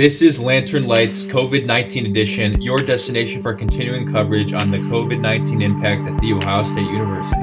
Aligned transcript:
This 0.00 0.22
is 0.22 0.40
Lantern 0.40 0.86
Lights 0.86 1.26
COVID 1.26 1.66
19 1.66 2.06
edition, 2.06 2.62
your 2.62 2.78
destination 2.78 3.42
for 3.42 3.52
continuing 3.52 4.10
coverage 4.10 4.54
on 4.54 4.70
the 4.70 4.78
COVID 4.78 5.20
19 5.20 5.60
impact 5.60 6.06
at 6.06 6.18
The 6.22 6.32
Ohio 6.32 6.62
State 6.62 6.86
University. 6.86 7.36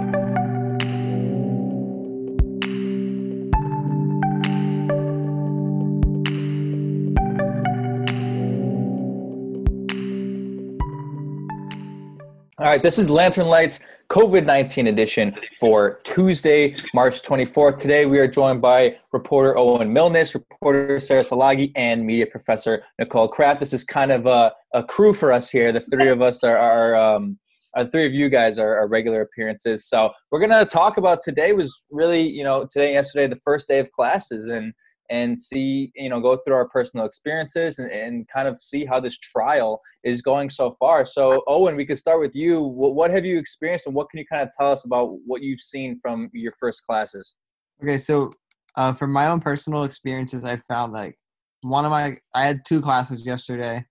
All 12.58 12.66
right, 12.66 12.82
this 12.82 12.98
is 12.98 13.08
Lantern 13.08 13.46
Lights 13.46 13.82
COVID 14.10 14.46
19 14.46 14.88
edition 14.88 15.36
for 15.60 16.00
Tuesday, 16.04 16.76
March 16.94 17.22
24th. 17.24 17.76
Today 17.78 18.06
we 18.06 18.20
are 18.20 18.28
joined 18.28 18.62
by 18.62 18.98
reporter 19.12 19.58
Owen 19.58 19.92
Milnes, 19.92 20.34
reporter 20.34 20.98
Sarah 21.02 21.24
Salagi, 21.24 21.74
and 21.76 22.06
media 22.06 22.26
professor 22.26 22.84
Nicole 23.00 23.28
Kraft. 23.28 23.60
This 23.60 23.74
is 23.74 23.84
kind 23.84 24.14
of 24.14 24.26
a, 24.26 24.54
a 24.74 24.82
crew 24.82 25.12
for 25.12 25.34
us 25.34 25.50
here. 25.50 25.74
The 25.74 25.82
three 25.82 26.08
of 26.08 26.22
us 26.22 26.42
are, 26.46 26.58
are 26.58 26.96
um, 26.96 27.38
uh, 27.76 27.84
three 27.86 28.06
of 28.06 28.14
you 28.14 28.30
guys 28.30 28.58
are, 28.58 28.78
are, 28.78 28.88
regular 28.88 29.22
appearances. 29.22 29.86
So 29.86 30.12
we're 30.32 30.40
to 30.48 30.66
talk 30.66 30.96
about 30.96 31.20
today 31.22 31.52
was 31.52 31.86
really, 31.92 32.22
you 32.22 32.46
know, 32.46 32.66
today, 32.66 32.94
yesterday, 32.94 33.28
the 33.28 33.36
first 33.36 33.68
day 33.68 33.80
of 33.80 33.92
classes. 33.92 34.48
And 34.48 34.74
and 35.10 35.40
see, 35.40 35.92
you 35.96 36.10
know, 36.10 36.20
go 36.20 36.38
through 36.38 36.56
our 36.56 36.68
personal 36.68 37.06
experiences 37.06 37.80
and, 37.80 37.92
and 37.92 38.28
kind 38.28 38.48
of 38.48 38.60
see 38.60 38.86
how 38.86 39.00
this 39.00 39.18
trial 39.18 39.82
is 40.04 40.22
going 40.22 40.50
so 40.50 40.72
far. 40.72 41.06
So, 41.06 41.44
Owen, 41.48 41.76
we 41.76 41.86
could 41.86 41.98
start 41.98 42.20
with 42.20 42.36
you. 42.36 42.62
What, 42.62 42.96
what 42.96 43.12
have 43.12 43.26
you 43.26 43.38
experienced 43.38 43.88
and 43.88 43.96
what 43.96 44.10
can 44.10 44.20
you 44.20 44.26
kind 44.26 44.42
of 44.42 44.50
tell 44.58 44.72
us 44.72 44.86
about 44.86 45.18
what 45.26 45.42
you've 45.42 45.62
seen 45.62 45.96
from 45.98 46.30
your 46.34 46.54
first 46.60 46.86
classes? 46.86 47.36
Okay, 47.82 47.98
so 47.98 48.32
uh, 48.76 48.94
from 48.94 49.12
my 49.12 49.28
own 49.28 49.40
personal 49.40 49.84
experiences, 49.84 50.44
I 50.44 50.58
found 50.68 50.94
like 50.94 51.18
one 51.62 51.86
of 51.86 51.92
my, 51.92 52.18
I 52.34 52.46
had 52.46 52.66
two 52.66 52.82
classes 52.82 53.26
yesterday. 53.26 53.84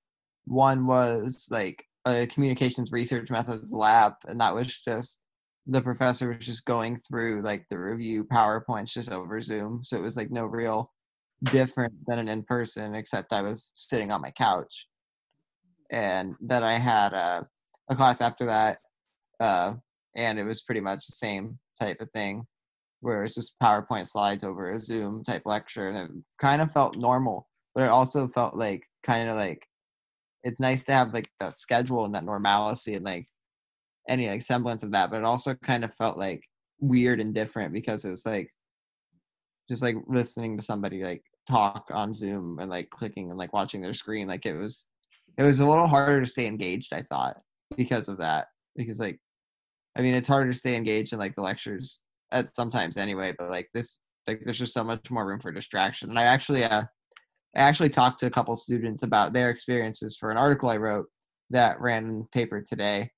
One 0.47 0.87
was 0.87 1.49
like 1.51 1.85
a 2.07 2.27
communications 2.27 2.93
research 2.93 3.31
methods 3.31 3.73
lab, 3.73 4.15
and 4.27 4.41
that 4.41 4.55
was 4.55 4.79
just 4.79 5.21
the 5.67 5.83
professor 5.83 6.29
was 6.33 6.47
just 6.47 6.65
going 6.65 6.97
through 6.97 7.43
like 7.43 7.67
the 7.71 7.79
review 7.79 8.25
PowerPoints 8.25 8.93
just 8.93 9.11
over 9.11 9.41
Zoom. 9.41 9.83
So 9.83 9.97
it 9.97 10.03
was 10.03 10.17
like 10.17 10.31
no 10.31 10.45
real 10.45 10.93
different 11.45 11.95
than 12.07 12.19
an 12.19 12.29
in 12.29 12.43
person, 12.43 12.95
except 12.95 13.33
I 13.33 13.43
was 13.43 13.71
sitting 13.75 14.11
on 14.11 14.23
my 14.23 14.31
couch. 14.31 14.87
And 15.91 16.35
then 16.41 16.63
I 16.63 16.75
had 16.75 17.13
a, 17.13 17.47
a 17.91 17.97
class 17.97 18.21
after 18.21 18.47
that, 18.47 18.79
uh, 19.41 19.75
and 20.17 20.39
it 20.39 20.45
was 20.45 20.63
pretty 20.63 20.81
much 20.81 21.07
the 21.07 21.15
same 21.15 21.59
type 21.81 22.01
of 22.01 22.11
thing, 22.11 22.45
where 23.01 23.23
it's 23.23 23.35
just 23.35 23.59
PowerPoint 23.63 24.09
slides 24.09 24.43
over 24.43 24.71
a 24.71 24.79
Zoom 24.79 25.23
type 25.23 25.43
lecture, 25.45 25.91
and 25.91 26.19
it 26.19 26.25
kind 26.41 26.61
of 26.61 26.73
felt 26.73 26.97
normal, 26.97 27.49
but 27.75 27.85
it 27.85 27.91
also 27.91 28.27
felt 28.29 28.57
like 28.57 28.85
kind 29.05 29.29
of 29.29 29.37
like 29.37 29.67
it's 30.43 30.61
nice 30.61 30.85
to 30.85 30.93
have 30.93 31.13
like 31.13 31.29
that 31.41 31.59
schedule 31.59 32.05
and 32.05 32.15
that 32.15 32.25
normalcy 32.25 32.95
and 32.95 33.05
like 33.05 33.27
any 34.09 34.29
like 34.29 34.43
semblance 34.43 34.83
of 34.83 34.93
that, 34.93 35.11
but 35.11 35.19
it 35.19 35.25
also 35.25 35.55
kind 35.55 35.85
of 35.85 35.95
felt 35.95 36.19
like 36.19 36.43
weird 36.81 37.21
and 37.21 37.35
different 37.35 37.73
because 37.73 38.05
it 38.05 38.11
was 38.11 38.27
like 38.27 38.51
just 39.69 39.83
like 39.83 39.97
listening 40.07 40.57
to 40.57 40.63
somebody 40.63 41.03
like 41.03 41.23
talk 41.49 41.87
on 41.93 42.13
Zoom 42.13 42.59
and 42.59 42.71
like 42.71 42.91
clicking 42.91 43.31
and 43.31 43.39
like 43.39 43.53
watching 43.53 43.81
their 43.81 43.95
screen. 43.95 44.27
Like 44.27 44.47
it 44.47 44.55
was 44.55 44.87
it 45.39 45.43
was 45.43 45.61
a 45.61 45.67
little 45.67 45.87
harder 45.87 46.21
to 46.21 46.27
stay 46.27 46.47
engaged, 46.47 46.93
I 46.93 47.03
thought, 47.03 47.41
because 47.77 48.09
of 48.09 48.19
that. 48.19 48.47
Because 48.77 48.99
like 48.99 49.19
I 49.97 50.03
mean 50.03 50.15
it's 50.15 50.29
harder 50.29 50.53
to 50.53 50.59
stay 50.59 50.77
engaged 50.77 51.13
in 51.13 51.19
like 51.19 51.35
the 51.35 51.43
lectures 51.43 52.01
at 52.33 52.55
sometimes 52.55 52.97
anyway, 52.97 53.35
but 53.39 53.51
like 53.51 53.69
this 53.75 54.01
like 54.27 54.41
there's 54.45 54.59
just 54.59 54.75
so 54.75 54.85
much 54.85 55.11
more 55.11 55.27
room 55.27 55.41
for 55.41 55.53
distraction. 55.53 56.11
And 56.11 56.19
I 56.19 56.25
actually 56.25 56.65
uh 56.65 56.85
I 57.57 57.61
actually 57.61 57.89
talked 57.89 58.21
to 58.21 58.27
a 58.27 58.31
couple 58.31 58.55
students 58.57 59.03
about 59.03 59.33
their 59.33 59.49
experiences 59.49 60.17
for 60.19 60.31
an 60.31 60.37
article 60.37 60.69
I 60.69 60.77
wrote 60.77 61.07
that 61.51 61.81
ran 61.81 62.05
in 62.05 62.29
paper 62.33 62.61
today. 62.61 63.11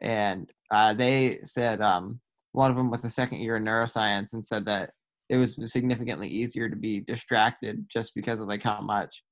And 0.00 0.48
uh, 0.70 0.94
they 0.94 1.38
said 1.42 1.80
um, 1.80 2.20
one 2.52 2.70
of 2.70 2.76
them 2.76 2.90
was 2.90 3.04
a 3.04 3.10
second 3.10 3.40
year 3.40 3.56
in 3.56 3.64
neuroscience 3.64 4.32
and 4.32 4.44
said 4.44 4.64
that 4.66 4.90
it 5.30 5.36
was 5.36 5.58
significantly 5.70 6.28
easier 6.28 6.68
to 6.68 6.76
be 6.76 7.00
distracted 7.00 7.84
just 7.88 8.14
because 8.14 8.40
of 8.40 8.48
like 8.48 8.62
how 8.62 8.80
much 8.80 9.22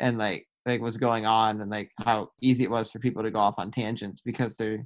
and 0.00 0.16
like 0.16 0.46
like 0.66 0.80
was 0.80 0.96
going 0.96 1.26
on 1.26 1.60
and 1.60 1.70
like 1.70 1.90
how 2.04 2.28
easy 2.40 2.64
it 2.64 2.70
was 2.70 2.90
for 2.90 2.98
people 2.98 3.22
to 3.22 3.30
go 3.30 3.38
off 3.38 3.54
on 3.58 3.70
tangents 3.70 4.20
because 4.20 4.56
they're 4.56 4.84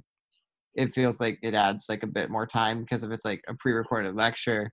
it 0.75 0.93
feels 0.93 1.19
like 1.19 1.37
it 1.43 1.53
adds 1.53 1.85
like 1.87 2.03
a 2.03 2.07
bit 2.07 2.31
more 2.31 2.47
time 2.47 2.81
because 2.81 3.03
if 3.03 3.11
it's 3.11 3.25
like 3.25 3.41
a 3.47 3.53
pre-recorded 3.59 4.15
lecture 4.15 4.71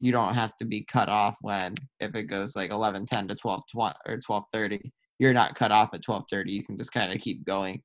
you 0.00 0.10
don't 0.10 0.34
have 0.34 0.56
to 0.56 0.64
be 0.64 0.84
cut 0.90 1.08
off 1.08 1.36
when 1.42 1.74
if 2.00 2.14
it 2.14 2.24
goes 2.24 2.56
like 2.56 2.70
11 2.70 3.06
10 3.06 3.28
to 3.28 3.34
12 3.34 3.62
20 3.70 3.94
or 4.08 4.18
12 4.18 4.44
30 4.52 4.92
you're 5.18 5.32
not 5.32 5.54
cut 5.54 5.70
off 5.70 5.90
at 5.92 6.02
12 6.02 6.24
30 6.30 6.50
you 6.50 6.64
can 6.64 6.78
just 6.78 6.92
kind 6.92 7.12
of 7.12 7.20
keep 7.20 7.44
going 7.44 7.80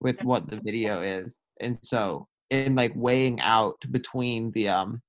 with 0.00 0.22
what 0.24 0.48
the 0.48 0.60
video 0.62 1.00
is. 1.00 1.38
And 1.60 1.78
so 1.82 2.26
in 2.50 2.74
like 2.74 2.92
weighing 2.94 3.40
out 3.40 3.76
between 3.90 4.50
the 4.52 4.68
um 4.68 5.02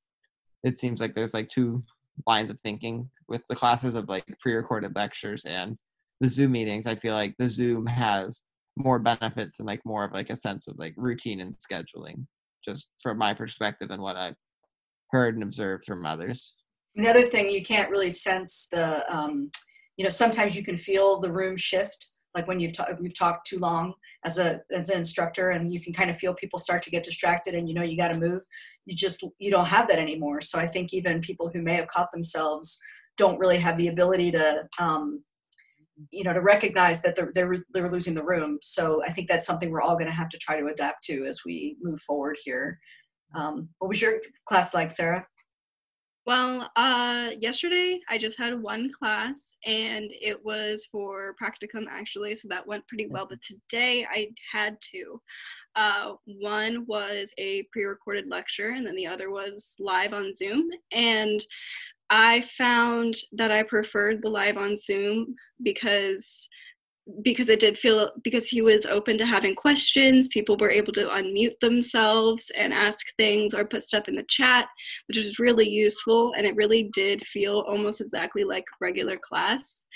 it 0.64 0.76
seems 0.76 1.00
like 1.00 1.14
there's 1.14 1.34
like 1.34 1.50
two 1.50 1.84
lines 2.26 2.50
of 2.50 2.60
thinking 2.62 3.10
with 3.28 3.44
the 3.50 3.56
classes 3.56 3.96
of 3.96 4.10
like 4.10 4.26
pre-recorded 4.40 4.96
lectures 4.96 5.46
and 5.46 5.78
the 6.22 6.30
zoom 6.30 6.52
meetings 6.52 6.88
i 6.88 6.96
feel 6.96 7.14
like 7.14 7.36
the 7.38 7.50
zoom 7.50 7.86
has 7.86 8.42
more 8.76 9.00
benefits 9.00 9.60
and 9.60 9.68
like 9.68 9.82
more 9.86 10.06
of 10.06 10.12
like 10.14 10.30
a 10.30 10.36
sense 10.36 10.68
of 10.68 10.78
like 10.78 10.94
routine 10.98 11.42
and 11.42 11.54
scheduling 11.54 12.26
just 12.64 12.90
from 13.02 13.18
my 13.18 13.34
perspective 13.34 13.92
and 13.92 14.02
what 14.02 14.16
i've 14.16 14.36
heard 15.12 15.36
and 15.36 15.44
observed 15.44 15.86
from 15.86 16.06
others. 16.06 16.56
Another 16.96 17.24
thing 17.24 17.52
you 17.52 17.64
can't 17.64 17.90
really 17.90 18.10
sense 18.10 18.68
the 18.72 19.04
um, 19.14 19.52
you 19.98 20.04
know 20.04 20.10
sometimes 20.10 20.56
you 20.56 20.64
can 20.64 20.78
feel 20.78 21.20
the 21.20 21.32
room 21.32 21.56
shift 21.58 22.14
like 22.36 22.48
when 22.48 22.60
you've, 22.60 22.74
ta- 22.74 22.88
you've 23.02 23.18
talked 23.18 23.48
too 23.48 23.60
long 23.60 23.94
as 24.24 24.38
a 24.38 24.62
as 24.72 24.90
an 24.90 24.98
instructor 24.98 25.50
and 25.52 25.72
you 25.72 25.80
can 25.80 25.94
kind 25.94 26.10
of 26.10 26.18
feel 26.18 26.34
people 26.34 26.60
start 26.60 26.82
to 26.84 26.92
get 26.92 27.04
distracted 27.04 27.56
and 27.56 27.68
you 27.68 27.74
know 27.74 27.84
you 27.84 27.98
got 27.98 28.10
to 28.10 28.20
move 28.20 28.42
you 28.86 28.96
just 28.96 29.24
you 29.40 29.52
don't 29.52 29.66
have 29.66 29.88
that 29.88 30.00
anymore. 30.00 30.42
So 30.42 30.60
i 30.60 30.68
think 30.68 30.94
even 30.94 31.22
people 31.22 31.50
who 31.50 31.62
may 31.62 31.76
have 31.76 31.88
caught 31.88 32.12
themselves 32.12 32.80
don't 33.18 33.40
really 33.40 33.58
have 33.58 33.78
the 33.78 33.88
ability 33.88 34.32
to 34.32 34.68
um, 34.80 35.24
you 36.12 36.24
know 36.24 36.34
to 36.34 36.42
recognize 36.42 37.02
that 37.02 37.16
they're, 37.16 37.32
they're 37.34 37.56
they're 37.74 37.92
losing 37.92 38.14
the 38.14 38.24
room. 38.24 38.60
So 38.62 39.04
i 39.04 39.12
think 39.12 39.28
that's 39.28 39.46
something 39.46 39.70
we're 39.70 39.82
all 39.82 39.96
going 39.96 40.08
to 40.08 40.12
have 40.22 40.30
to 40.30 40.38
try 40.38 40.60
to 40.60 40.68
adapt 40.68 41.04
to 41.06 41.26
as 41.26 41.42
we 41.46 41.78
move 41.82 42.00
forward 42.02 42.38
here. 42.44 42.80
Um, 43.36 43.70
what 43.80 43.90
was 43.90 44.02
your 44.02 44.20
class 44.46 44.74
like 44.74 44.90
sarah 44.90 45.28
well, 46.28 46.70
uh, 46.76 47.30
yesterday 47.40 48.02
I 48.10 48.18
just 48.18 48.38
had 48.38 48.62
one 48.62 48.92
class 48.92 49.56
and 49.66 50.12
it 50.12 50.44
was 50.44 50.86
for 50.92 51.34
practicum 51.42 51.86
actually, 51.90 52.36
so 52.36 52.50
that 52.50 52.68
went 52.68 52.86
pretty 52.90 53.08
well. 53.08 53.26
But 53.30 53.40
today 53.42 54.06
I 54.14 54.28
had 54.52 54.78
two. 54.82 55.22
Uh, 55.78 56.16
one 56.26 56.86
was 56.86 57.32
a 57.38 57.64
pre 57.72 57.86
recorded 57.86 58.28
lecture 58.28 58.72
and 58.72 58.86
then 58.86 58.98
the 58.98 59.08
other 59.08 59.32
was 59.32 59.76
live 59.80 60.12
on 60.12 60.34
Zoom. 60.36 60.70
And 60.92 61.42
I 62.10 62.44
found 62.58 63.16
that 63.32 63.52
I 63.52 63.64
preferred 63.64 64.22
the 64.22 64.30
live 64.30 64.58
on 64.58 64.76
Zoom 64.76 65.34
because 65.64 66.50
because 67.24 67.50
it 67.50 67.60
did 67.60 67.78
feel 67.78 68.12
because 68.24 68.48
he 68.48 68.62
was 68.62 68.86
open 68.86 69.18
to 69.18 69.26
having 69.26 69.56
questions 69.56 70.28
people 70.28 70.58
were 70.58 70.70
able 70.70 70.92
to 70.92 71.08
unmute 71.08 71.60
themselves 71.62 72.52
and 72.58 72.74
ask 72.74 73.06
things 73.18 73.54
or 73.54 73.66
put 73.66 73.82
stuff 73.84 74.08
in 74.08 74.16
the 74.16 74.26
chat 74.30 74.68
which 75.08 75.18
was 75.18 75.40
really 75.40 75.68
useful 75.68 76.34
and 76.38 76.46
it 76.46 76.56
really 76.56 76.90
did 76.94 77.26
feel 77.28 77.64
almost 77.68 78.02
exactly 78.02 78.44
like 78.44 78.66
regular 78.82 79.18
class. 79.18 79.88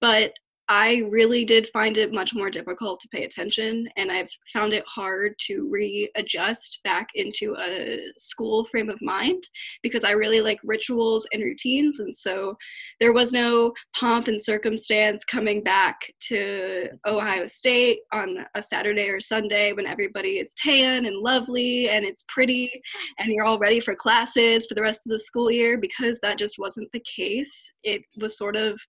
But 0.00 0.32
I 0.70 1.02
really 1.10 1.44
did 1.44 1.68
find 1.72 1.96
it 1.96 2.12
much 2.12 2.32
more 2.32 2.48
difficult 2.48 3.00
to 3.00 3.08
pay 3.08 3.24
attention, 3.24 3.88
and 3.96 4.12
I've 4.12 4.30
found 4.52 4.72
it 4.72 4.84
hard 4.86 5.34
to 5.48 5.68
readjust 5.68 6.78
back 6.84 7.08
into 7.16 7.56
a 7.58 7.98
school 8.16 8.64
frame 8.66 8.88
of 8.88 9.02
mind 9.02 9.48
because 9.82 10.04
I 10.04 10.12
really 10.12 10.40
like 10.40 10.60
rituals 10.62 11.26
and 11.32 11.42
routines. 11.42 11.98
And 11.98 12.16
so 12.16 12.56
there 13.00 13.12
was 13.12 13.32
no 13.32 13.72
pomp 13.96 14.28
and 14.28 14.40
circumstance 14.40 15.24
coming 15.24 15.64
back 15.64 15.96
to 16.28 16.86
Ohio 17.04 17.46
State 17.46 18.02
on 18.12 18.46
a 18.54 18.62
Saturday 18.62 19.08
or 19.08 19.20
Sunday 19.20 19.72
when 19.72 19.88
everybody 19.88 20.38
is 20.38 20.54
tan 20.54 21.04
and 21.04 21.16
lovely 21.16 21.88
and 21.88 22.04
it's 22.04 22.24
pretty 22.28 22.80
and 23.18 23.32
you're 23.32 23.44
all 23.44 23.58
ready 23.58 23.80
for 23.80 23.96
classes 23.96 24.66
for 24.66 24.76
the 24.76 24.82
rest 24.82 25.00
of 25.04 25.10
the 25.10 25.18
school 25.18 25.50
year 25.50 25.78
because 25.78 26.20
that 26.20 26.38
just 26.38 26.60
wasn't 26.60 26.92
the 26.92 27.02
case. 27.16 27.72
It 27.82 28.02
was 28.20 28.38
sort 28.38 28.54
of 28.54 28.80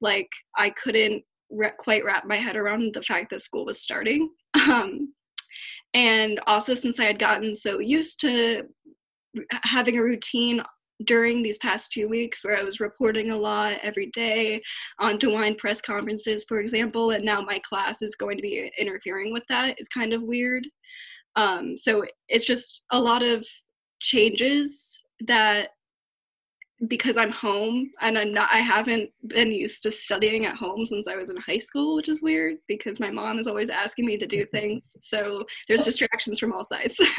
like 0.00 0.28
I 0.56 0.70
couldn't 0.70 1.22
re- 1.50 1.72
quite 1.78 2.04
wrap 2.04 2.26
my 2.26 2.36
head 2.36 2.56
around 2.56 2.94
the 2.94 3.02
fact 3.02 3.30
that 3.30 3.42
school 3.42 3.64
was 3.64 3.80
starting. 3.80 4.30
Um, 4.68 5.12
and 5.94 6.40
also, 6.46 6.74
since 6.74 6.98
I 6.98 7.04
had 7.04 7.18
gotten 7.18 7.54
so 7.54 7.78
used 7.78 8.20
to 8.20 8.64
having 9.62 9.98
a 9.98 10.02
routine 10.02 10.62
during 11.04 11.42
these 11.42 11.58
past 11.58 11.92
two 11.92 12.08
weeks 12.08 12.42
where 12.42 12.56
I 12.56 12.62
was 12.62 12.80
reporting 12.80 13.30
a 13.30 13.36
lot 13.36 13.78
every 13.82 14.06
day 14.12 14.62
on 14.98 15.18
DeWine 15.18 15.58
press 15.58 15.80
conferences, 15.80 16.44
for 16.48 16.58
example, 16.58 17.10
and 17.10 17.24
now 17.24 17.40
my 17.42 17.60
class 17.68 18.02
is 18.02 18.14
going 18.14 18.36
to 18.36 18.42
be 18.42 18.70
interfering 18.78 19.32
with 19.32 19.42
that 19.48 19.76
is 19.78 19.88
kind 19.88 20.12
of 20.12 20.22
weird. 20.22 20.66
Um, 21.36 21.76
so 21.76 22.04
it's 22.28 22.46
just 22.46 22.82
a 22.90 22.98
lot 22.98 23.22
of 23.22 23.46
changes 24.00 25.02
that 25.26 25.68
because 26.88 27.16
I'm 27.16 27.30
home 27.30 27.90
and 28.00 28.18
I'm 28.18 28.32
not 28.32 28.50
I 28.52 28.58
haven't 28.58 29.10
been 29.26 29.50
used 29.50 29.82
to 29.84 29.90
studying 29.90 30.44
at 30.44 30.56
home 30.56 30.84
since 30.84 31.08
I 31.08 31.16
was 31.16 31.30
in 31.30 31.36
high 31.38 31.58
school, 31.58 31.96
which 31.96 32.08
is 32.08 32.22
weird 32.22 32.56
because 32.68 33.00
my 33.00 33.10
mom 33.10 33.38
is 33.38 33.46
always 33.46 33.70
asking 33.70 34.06
me 34.06 34.18
to 34.18 34.26
do 34.26 34.44
things. 34.52 34.96
So 35.00 35.46
there's 35.68 35.82
distractions 35.82 36.38
from 36.38 36.52
all 36.52 36.64
sides. 36.64 37.00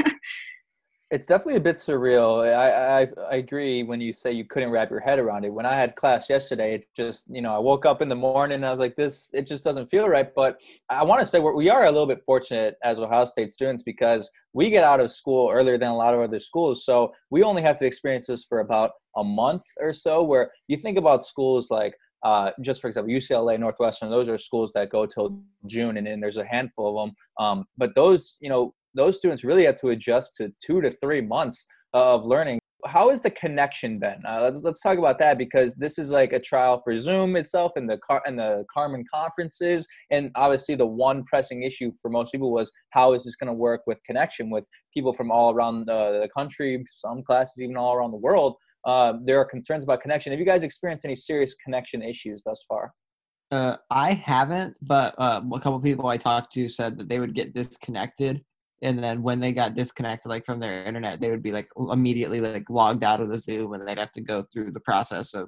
it's 1.10 1.26
definitely 1.26 1.56
a 1.56 1.62
bit 1.62 1.78
surreal. 1.78 2.46
I, 2.54 3.04
I, 3.04 3.08
I 3.32 3.36
agree 3.36 3.84
when 3.84 4.02
you 4.02 4.12
say 4.12 4.32
you 4.32 4.44
couldn't 4.44 4.72
wrap 4.72 4.90
your 4.90 5.00
head 5.00 5.20
around 5.20 5.46
it. 5.46 5.54
When 5.54 5.66
I 5.66 5.76
had 5.76 5.96
class 5.96 6.30
yesterday, 6.30 6.76
it 6.76 6.88
just 6.96 7.28
you 7.30 7.42
know 7.42 7.56
I 7.56 7.60
woke 7.60 7.86
up 7.86 8.02
in 8.02 8.10
the 8.10 8.16
morning 8.16 8.56
and 8.56 8.66
I 8.66 8.72
was 8.72 8.80
like, 8.80 8.96
this 8.96 9.30
it 9.34 9.48
just 9.48 9.64
doesn't 9.64 9.88
feel 9.88 10.08
right. 10.10 10.28
But 10.36 10.60
I 10.90 11.04
want 11.04 11.22
to 11.22 11.28
say 11.28 11.40
we 11.40 11.70
are 11.70 11.86
a 11.86 11.92
little 11.92 12.08
bit 12.08 12.24
fortunate 12.26 12.76
as 12.84 13.00
Ohio 13.00 13.26
State 13.26 13.54
students 13.54 13.84
because 13.84 14.30
we 14.54 14.70
get 14.70 14.84
out 14.84 15.00
of 15.00 15.12
school 15.12 15.50
earlier 15.50 15.78
than 15.78 15.90
a 15.90 15.96
lot 15.96 16.14
of 16.14 16.20
other 16.20 16.40
schools, 16.40 16.86
so 16.86 17.14
we 17.30 17.42
only 17.44 17.62
have 17.62 17.78
to 17.80 17.86
experience 17.86 18.28
this 18.28 18.44
for 18.44 18.60
about 18.60 18.92
a 19.16 19.24
month 19.24 19.64
or 19.80 19.94
so. 19.94 20.24
Where 20.24 20.52
you 20.68 20.78
think 20.78 20.98
about 20.98 21.26
schools 21.26 21.72
like 21.72 21.96
uh, 22.24 22.52
just 22.62 22.82
for 22.82 22.88
example, 22.88 23.14
UCLA, 23.14 23.60
Northwestern, 23.60 24.10
those 24.10 24.28
are 24.28 24.38
schools 24.38 24.72
that 24.74 24.90
go 24.90 25.06
till 25.06 25.40
June, 25.68 25.98
and 25.98 26.08
then 26.08 26.20
there's 26.20 26.38
a 26.38 26.46
handful 26.46 27.00
of 27.00 27.08
them. 27.08 27.16
Um, 27.40 27.66
but 27.78 27.94
those, 27.96 28.38
you 28.42 28.50
know, 28.50 28.74
those 28.98 29.16
students 29.16 29.44
really 29.44 29.64
had 29.64 29.78
to 29.78 29.90
adjust 29.90 30.36
to 30.36 30.52
two 30.66 30.82
to 30.82 30.92
three 30.92 31.22
months 31.22 31.66
of 31.94 32.26
learning. 32.26 32.60
how 32.86 33.10
is 33.10 33.22
the 33.22 33.32
connection 33.32 33.98
been? 33.98 34.22
Uh, 34.28 34.40
let's, 34.42 34.62
let's 34.64 34.82
talk 34.82 34.98
about 34.98 35.18
that 35.20 35.38
because 35.38 35.76
this 35.76 35.98
is 35.98 36.12
like 36.12 36.32
a 36.32 36.40
trial 36.40 36.80
for 36.84 36.96
Zoom 36.98 37.36
itself 37.36 37.72
and 37.76 37.90
the 37.90 37.98
Car- 38.06 38.22
and 38.26 38.38
the 38.38 38.66
Carmen 38.72 39.04
conferences, 39.14 39.88
and 40.12 40.32
obviously 40.36 40.76
the 40.76 40.86
one 40.86 41.24
pressing 41.24 41.64
issue 41.64 41.92
for 42.02 42.10
most 42.10 42.32
people 42.32 42.52
was 42.52 42.72
how 42.92 43.14
is 43.14 43.24
this 43.24 43.36
going 43.36 43.48
to 43.48 43.54
work 43.54 43.82
with 43.88 43.98
connection 44.06 44.50
with 44.50 44.68
people 44.94 45.12
from 45.12 45.32
all 45.32 45.54
around 45.54 45.90
uh, 45.90 46.12
the 46.12 46.30
country, 46.36 46.84
some 46.90 47.24
classes 47.24 47.62
even 47.62 47.78
all 47.78 47.94
around 47.94 48.12
the 48.12 48.18
world. 48.18 48.56
Uh, 48.86 49.14
there 49.26 49.40
are 49.40 49.46
concerns 49.46 49.84
about 49.84 50.02
connection. 50.02 50.32
Have 50.32 50.40
you 50.40 50.46
guys 50.46 50.64
experienced 50.64 51.04
any 51.04 51.16
serious 51.16 51.56
connection 51.56 52.02
issues 52.02 52.42
thus 52.46 52.64
far? 52.68 52.94
Uh, 53.50 53.78
I 53.90 54.12
haven't, 54.12 54.76
but 54.82 55.16
uh, 55.18 55.42
a 55.54 55.60
couple 55.60 55.80
people 55.80 56.08
I 56.08 56.18
talked 56.18 56.54
to 56.54 56.68
said 56.68 56.98
that 57.00 57.10
they 57.10 57.20
would 57.20 57.34
get 57.34 57.54
disconnected 57.54 58.44
and 58.82 59.04
then 59.04 59.22
when 59.24 59.40
they 59.40 59.52
got 59.52 59.74
disconnected 59.74 60.30
like 60.30 60.46
from 60.46 60.60
their 60.60 60.84
internet 60.84 61.20
they 61.20 61.32
would 61.32 61.42
be 61.42 61.52
like 61.52 61.68
immediately 61.92 62.40
like 62.40 62.70
logged 62.70 63.04
out 63.04 63.22
of 63.22 63.30
the 63.30 63.38
zoom 63.38 63.74
and 63.74 63.88
they'd 63.88 63.98
have 63.98 64.12
to 64.12 64.22
go 64.22 64.44
through 64.54 64.72
the 64.72 64.80
process 64.82 65.34
of 65.34 65.48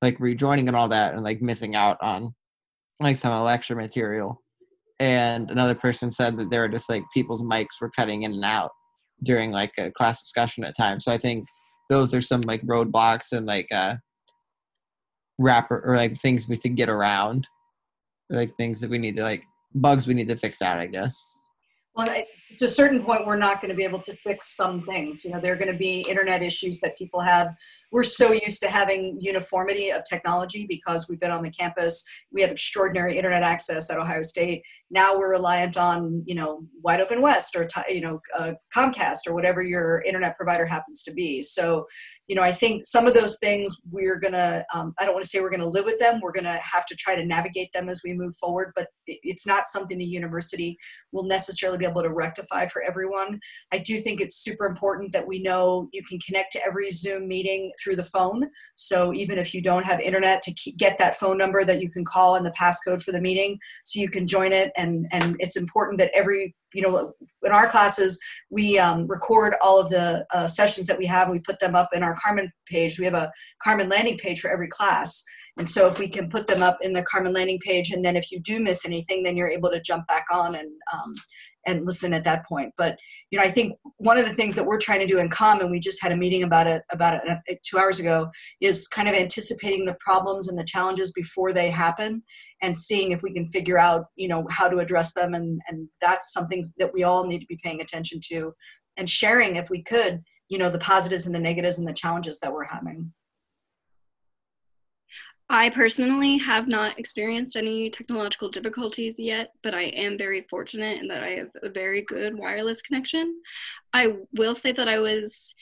like 0.00 0.18
rejoining 0.20 0.68
and 0.68 0.76
all 0.76 0.88
that 0.88 1.14
and 1.14 1.24
like 1.24 1.40
missing 1.40 1.74
out 1.74 1.96
on 2.02 2.32
like 3.00 3.16
some 3.16 3.32
lecture 3.42 3.74
material. 3.74 4.42
And 5.00 5.50
another 5.50 5.74
person 5.74 6.10
said 6.10 6.36
that 6.36 6.50
there 6.50 6.60
were 6.60 6.68
just 6.68 6.88
like 6.88 7.02
people's 7.12 7.42
mics 7.42 7.80
were 7.80 7.90
cutting 7.90 8.22
in 8.22 8.32
and 8.32 8.44
out 8.44 8.70
during 9.24 9.50
like 9.50 9.72
a 9.78 9.90
class 9.90 10.22
discussion 10.22 10.64
at 10.64 10.76
times. 10.76 11.04
So 11.04 11.12
i 11.12 11.16
think 11.16 11.46
those 11.88 12.14
are 12.14 12.20
some 12.20 12.42
like 12.42 12.62
roadblocks 12.62 13.32
and 13.32 13.46
like 13.46 13.66
uh 13.72 13.96
wrapper 15.38 15.82
or 15.84 15.96
like 15.96 16.16
things 16.18 16.48
we 16.48 16.56
could 16.56 16.76
get 16.76 16.88
around 16.88 17.46
like 18.30 18.54
things 18.56 18.80
that 18.80 18.90
we 18.90 18.98
need 18.98 19.16
to 19.16 19.22
like 19.22 19.42
bugs 19.74 20.06
we 20.06 20.14
need 20.14 20.28
to 20.28 20.36
fix 20.36 20.62
out 20.62 20.78
i 20.78 20.86
guess 20.86 21.36
well, 21.94 22.08
to 22.58 22.64
a 22.64 22.68
certain 22.68 23.02
point, 23.02 23.26
we're 23.26 23.36
not 23.36 23.60
going 23.60 23.70
to 23.70 23.76
be 23.76 23.84
able 23.84 24.00
to 24.00 24.14
fix 24.14 24.56
some 24.56 24.82
things. 24.82 25.24
You 25.24 25.32
know, 25.32 25.40
there 25.40 25.52
are 25.52 25.56
going 25.56 25.72
to 25.72 25.78
be 25.78 26.04
internet 26.08 26.42
issues 26.42 26.80
that 26.80 26.96
people 26.96 27.20
have. 27.20 27.54
We're 27.90 28.02
so 28.02 28.32
used 28.32 28.62
to 28.62 28.68
having 28.68 29.18
uniformity 29.20 29.90
of 29.90 30.02
technology 30.04 30.66
because 30.66 31.06
we've 31.08 31.20
been 31.20 31.30
on 31.30 31.42
the 31.42 31.50
campus. 31.50 32.04
We 32.30 32.40
have 32.40 32.50
extraordinary 32.50 33.16
internet 33.16 33.42
access 33.42 33.90
at 33.90 33.98
Ohio 33.98 34.22
State. 34.22 34.62
Now 34.90 35.18
we're 35.18 35.30
reliant 35.30 35.76
on, 35.76 36.22
you 36.26 36.34
know, 36.34 36.64
Wide 36.82 37.00
Open 37.00 37.20
West 37.20 37.54
or, 37.56 37.66
you 37.88 38.00
know, 38.00 38.20
uh, 38.38 38.52
Comcast 38.74 39.20
or 39.26 39.34
whatever 39.34 39.62
your 39.62 40.02
internet 40.02 40.36
provider 40.36 40.66
happens 40.66 41.02
to 41.04 41.12
be. 41.12 41.42
So, 41.42 41.86
you 42.26 42.36
know, 42.36 42.42
I 42.42 42.52
think 42.52 42.84
some 42.84 43.06
of 43.06 43.12
those 43.12 43.38
things 43.38 43.76
we're 43.90 44.18
going 44.18 44.32
to, 44.32 44.64
um, 44.72 44.94
I 44.98 45.04
don't 45.04 45.14
want 45.14 45.24
to 45.24 45.28
say 45.28 45.40
we're 45.40 45.50
going 45.50 45.60
to 45.60 45.66
live 45.66 45.84
with 45.84 45.98
them. 45.98 46.20
We're 46.22 46.32
going 46.32 46.44
to 46.44 46.60
have 46.62 46.86
to 46.86 46.94
try 46.94 47.14
to 47.14 47.24
navigate 47.24 47.72
them 47.74 47.90
as 47.90 48.00
we 48.02 48.14
move 48.14 48.34
forward, 48.36 48.72
but 48.74 48.88
it's 49.06 49.46
not 49.46 49.68
something 49.68 49.98
the 49.98 50.04
university 50.04 50.78
will 51.12 51.24
necessarily 51.24 51.81
be 51.82 51.90
able 51.90 52.02
to 52.02 52.12
rectify 52.12 52.66
for 52.66 52.82
everyone. 52.82 53.40
I 53.72 53.78
do 53.78 53.98
think 53.98 54.20
it's 54.20 54.36
super 54.36 54.66
important 54.66 55.12
that 55.12 55.26
we 55.26 55.42
know 55.42 55.88
you 55.92 56.02
can 56.02 56.18
connect 56.20 56.52
to 56.52 56.64
every 56.64 56.90
Zoom 56.90 57.28
meeting 57.28 57.70
through 57.82 57.96
the 57.96 58.04
phone. 58.04 58.48
So 58.74 59.12
even 59.14 59.38
if 59.38 59.54
you 59.54 59.62
don't 59.62 59.84
have 59.84 60.00
internet, 60.00 60.42
to 60.42 60.72
get 60.72 60.98
that 60.98 61.16
phone 61.16 61.38
number 61.38 61.64
that 61.64 61.80
you 61.80 61.90
can 61.90 62.04
call 62.04 62.36
and 62.36 62.46
the 62.46 62.52
passcode 62.58 63.02
for 63.02 63.12
the 63.12 63.20
meeting, 63.20 63.58
so 63.84 64.00
you 64.00 64.08
can 64.08 64.26
join 64.26 64.52
it. 64.52 64.72
And 64.76 65.06
and 65.12 65.36
it's 65.38 65.56
important 65.56 65.98
that 65.98 66.10
every 66.14 66.54
you 66.74 66.82
know 66.82 67.12
in 67.44 67.52
our 67.52 67.68
classes 67.68 68.18
we 68.50 68.78
um, 68.78 69.06
record 69.06 69.54
all 69.60 69.78
of 69.80 69.90
the 69.90 70.24
uh, 70.32 70.46
sessions 70.46 70.86
that 70.86 70.98
we 70.98 71.06
have 71.06 71.28
we 71.28 71.38
put 71.38 71.58
them 71.60 71.74
up 71.74 71.90
in 71.92 72.02
our 72.02 72.16
carmen 72.22 72.50
page 72.66 72.98
we 72.98 73.04
have 73.04 73.14
a 73.14 73.30
carmen 73.62 73.88
landing 73.88 74.16
page 74.16 74.40
for 74.40 74.50
every 74.50 74.68
class 74.68 75.22
and 75.58 75.68
so 75.68 75.86
if 75.86 75.98
we 75.98 76.08
can 76.08 76.30
put 76.30 76.46
them 76.46 76.62
up 76.62 76.78
in 76.80 76.94
the 76.94 77.02
Carmen 77.02 77.34
landing 77.34 77.58
page, 77.58 77.90
and 77.90 78.02
then 78.02 78.16
if 78.16 78.32
you 78.32 78.40
do 78.40 78.58
miss 78.58 78.86
anything, 78.86 79.22
then 79.22 79.36
you're 79.36 79.50
able 79.50 79.70
to 79.70 79.80
jump 79.80 80.06
back 80.06 80.24
on 80.32 80.54
and 80.54 80.70
um, 80.92 81.12
and 81.66 81.84
listen 81.84 82.14
at 82.14 82.24
that 82.24 82.46
point. 82.46 82.72
But 82.78 82.98
you 83.30 83.38
know, 83.38 83.44
I 83.44 83.50
think 83.50 83.74
one 83.98 84.16
of 84.16 84.24
the 84.24 84.32
things 84.32 84.54
that 84.54 84.64
we're 84.64 84.80
trying 84.80 85.00
to 85.00 85.06
do 85.06 85.18
in 85.18 85.28
Common, 85.28 85.70
we 85.70 85.78
just 85.78 86.02
had 86.02 86.10
a 86.10 86.16
meeting 86.16 86.42
about 86.42 86.66
it 86.66 86.82
about 86.90 87.14
it 87.14 87.22
uh, 87.28 87.54
two 87.62 87.78
hours 87.78 88.00
ago, 88.00 88.30
is 88.62 88.88
kind 88.88 89.08
of 89.08 89.14
anticipating 89.14 89.84
the 89.84 89.96
problems 90.00 90.48
and 90.48 90.58
the 90.58 90.64
challenges 90.64 91.12
before 91.12 91.52
they 91.52 91.68
happen, 91.68 92.22
and 92.62 92.76
seeing 92.76 93.12
if 93.12 93.20
we 93.22 93.34
can 93.34 93.50
figure 93.50 93.78
out 93.78 94.06
you 94.16 94.28
know 94.28 94.46
how 94.50 94.68
to 94.68 94.78
address 94.78 95.12
them. 95.12 95.34
And 95.34 95.60
and 95.68 95.86
that's 96.00 96.32
something 96.32 96.64
that 96.78 96.94
we 96.94 97.02
all 97.02 97.26
need 97.26 97.40
to 97.40 97.46
be 97.46 97.60
paying 97.62 97.82
attention 97.82 98.20
to, 98.30 98.54
and 98.96 99.08
sharing 99.08 99.56
if 99.56 99.68
we 99.68 99.82
could, 99.82 100.22
you 100.48 100.56
know, 100.56 100.70
the 100.70 100.78
positives 100.78 101.26
and 101.26 101.34
the 101.34 101.40
negatives 101.40 101.78
and 101.78 101.86
the 101.86 101.92
challenges 101.92 102.40
that 102.40 102.54
we're 102.54 102.64
having. 102.64 103.12
I 105.52 105.68
personally 105.68 106.38
have 106.38 106.66
not 106.66 106.98
experienced 106.98 107.56
any 107.56 107.90
technological 107.90 108.48
difficulties 108.48 109.16
yet, 109.18 109.52
but 109.62 109.74
I 109.74 109.82
am 109.82 110.16
very 110.16 110.46
fortunate 110.48 110.98
in 111.02 111.08
that 111.08 111.22
I 111.22 111.32
have 111.32 111.50
a 111.62 111.68
very 111.68 112.00
good 112.02 112.34
wireless 112.38 112.80
connection. 112.80 113.38
I 113.92 114.14
will 114.32 114.54
say 114.54 114.72
that 114.72 114.88
I 114.88 114.98
was 114.98 115.54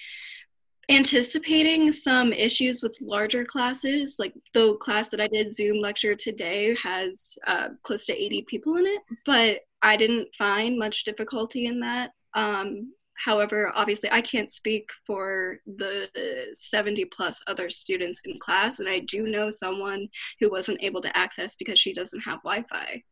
anticipating 0.89 1.91
some 1.91 2.33
issues 2.33 2.85
with 2.85 2.97
larger 3.01 3.45
classes. 3.45 4.15
Like 4.21 4.33
the 4.55 4.77
class 4.77 5.09
that 5.09 5.21
I 5.21 5.27
did 5.27 5.57
Zoom 5.57 5.81
lecture 5.81 6.15
today 6.15 6.77
has 6.81 7.37
uh, 7.49 7.71
close 7.83 8.07
to 8.07 8.13
80 8.13 8.43
people 8.43 8.77
in 8.77 8.87
it, 8.87 9.01
but 9.27 9.59
I 9.83 9.97
didn't 9.97 10.29
find 10.39 10.79
much 10.79 11.03
difficulty 11.03 11.67
in 11.67 11.81
that. 11.81 12.13
Um, 12.35 12.93
However, 13.25 13.70
obviously, 13.75 14.11
I 14.11 14.22
can't 14.22 14.50
speak 14.50 14.88
for 15.06 15.58
the 15.67 16.08
70 16.55 17.05
plus 17.06 17.43
other 17.46 17.69
students 17.69 18.20
in 18.25 18.38
class, 18.38 18.78
and 18.78 18.88
I 18.88 19.00
do 19.00 19.26
know 19.26 19.50
someone 19.50 20.08
who 20.38 20.50
wasn't 20.50 20.82
able 20.82 21.02
to 21.02 21.17
access 21.17 21.56
because 21.56 21.78
she 21.78 21.93
doesn't 21.93 22.20
have 22.20 22.38
Wi 22.43 22.64
Fi. 22.70 23.02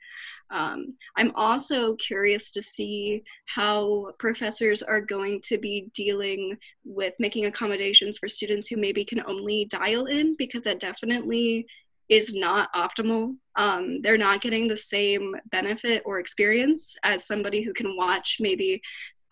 Um, 0.51 0.97
I'm 1.17 1.33
also 1.35 1.95
curious 1.97 2.51
to 2.53 2.63
see 2.63 3.23
how 3.47 4.13
professors 4.19 4.83
are 4.83 5.01
going 5.01 5.43
to 5.45 5.59
be 5.59 5.91
dealing 5.95 6.57
with 6.85 7.13
making 7.19 7.45
accommodations 7.45 8.17
for 8.17 8.29
students 8.29 8.69
who 8.69 8.77
maybe 8.79 9.05
can 9.05 9.23
only 9.27 9.67
dial 9.71 10.07
in 10.07 10.37
because 10.37 10.63
that 10.63 10.81
definitely 10.81 11.67
is 12.09 12.33
not 12.33 12.73
optimal. 12.73 13.37
Um, 13.57 14.01
they're 14.01 14.17
not 14.17 14.41
getting 14.41 14.67
the 14.67 14.77
same 14.77 15.37
benefit 15.51 16.03
or 16.07 16.19
experience 16.19 16.97
as 17.05 17.27
somebody 17.27 17.63
who 17.63 17.75
can 17.75 17.97
watch 17.97 18.39
maybe 18.41 18.81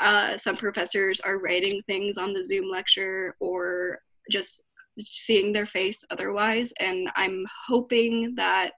uh, 0.01 0.37
some 0.37 0.57
professors 0.57 1.21
are 1.21 1.39
writing 1.39 1.81
things 1.87 2.19
on 2.19 2.33
the 2.33 2.45
Zoom 2.45 2.69
lecture 2.71 3.37
or 3.41 4.01
just 4.31 4.63
seeing 4.99 5.53
their 5.53 5.67
face 5.67 6.05
otherwise. 6.11 6.73
And 6.79 7.09
I'm 7.17 7.47
hoping 7.67 8.35
that 8.37 8.73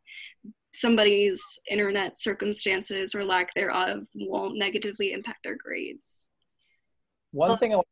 somebody's 0.75 1.43
internet 1.71 2.19
circumstances 2.19 3.15
or 3.15 3.25
lack 3.25 3.55
thereof 3.55 4.05
won't 4.15 4.59
negatively 4.59 5.13
impact 5.13 5.43
their 5.45 5.57
grades. 5.57 6.29
One 7.33 7.57
thing 7.59 7.73
I 7.73 7.77
wanna 7.77 7.85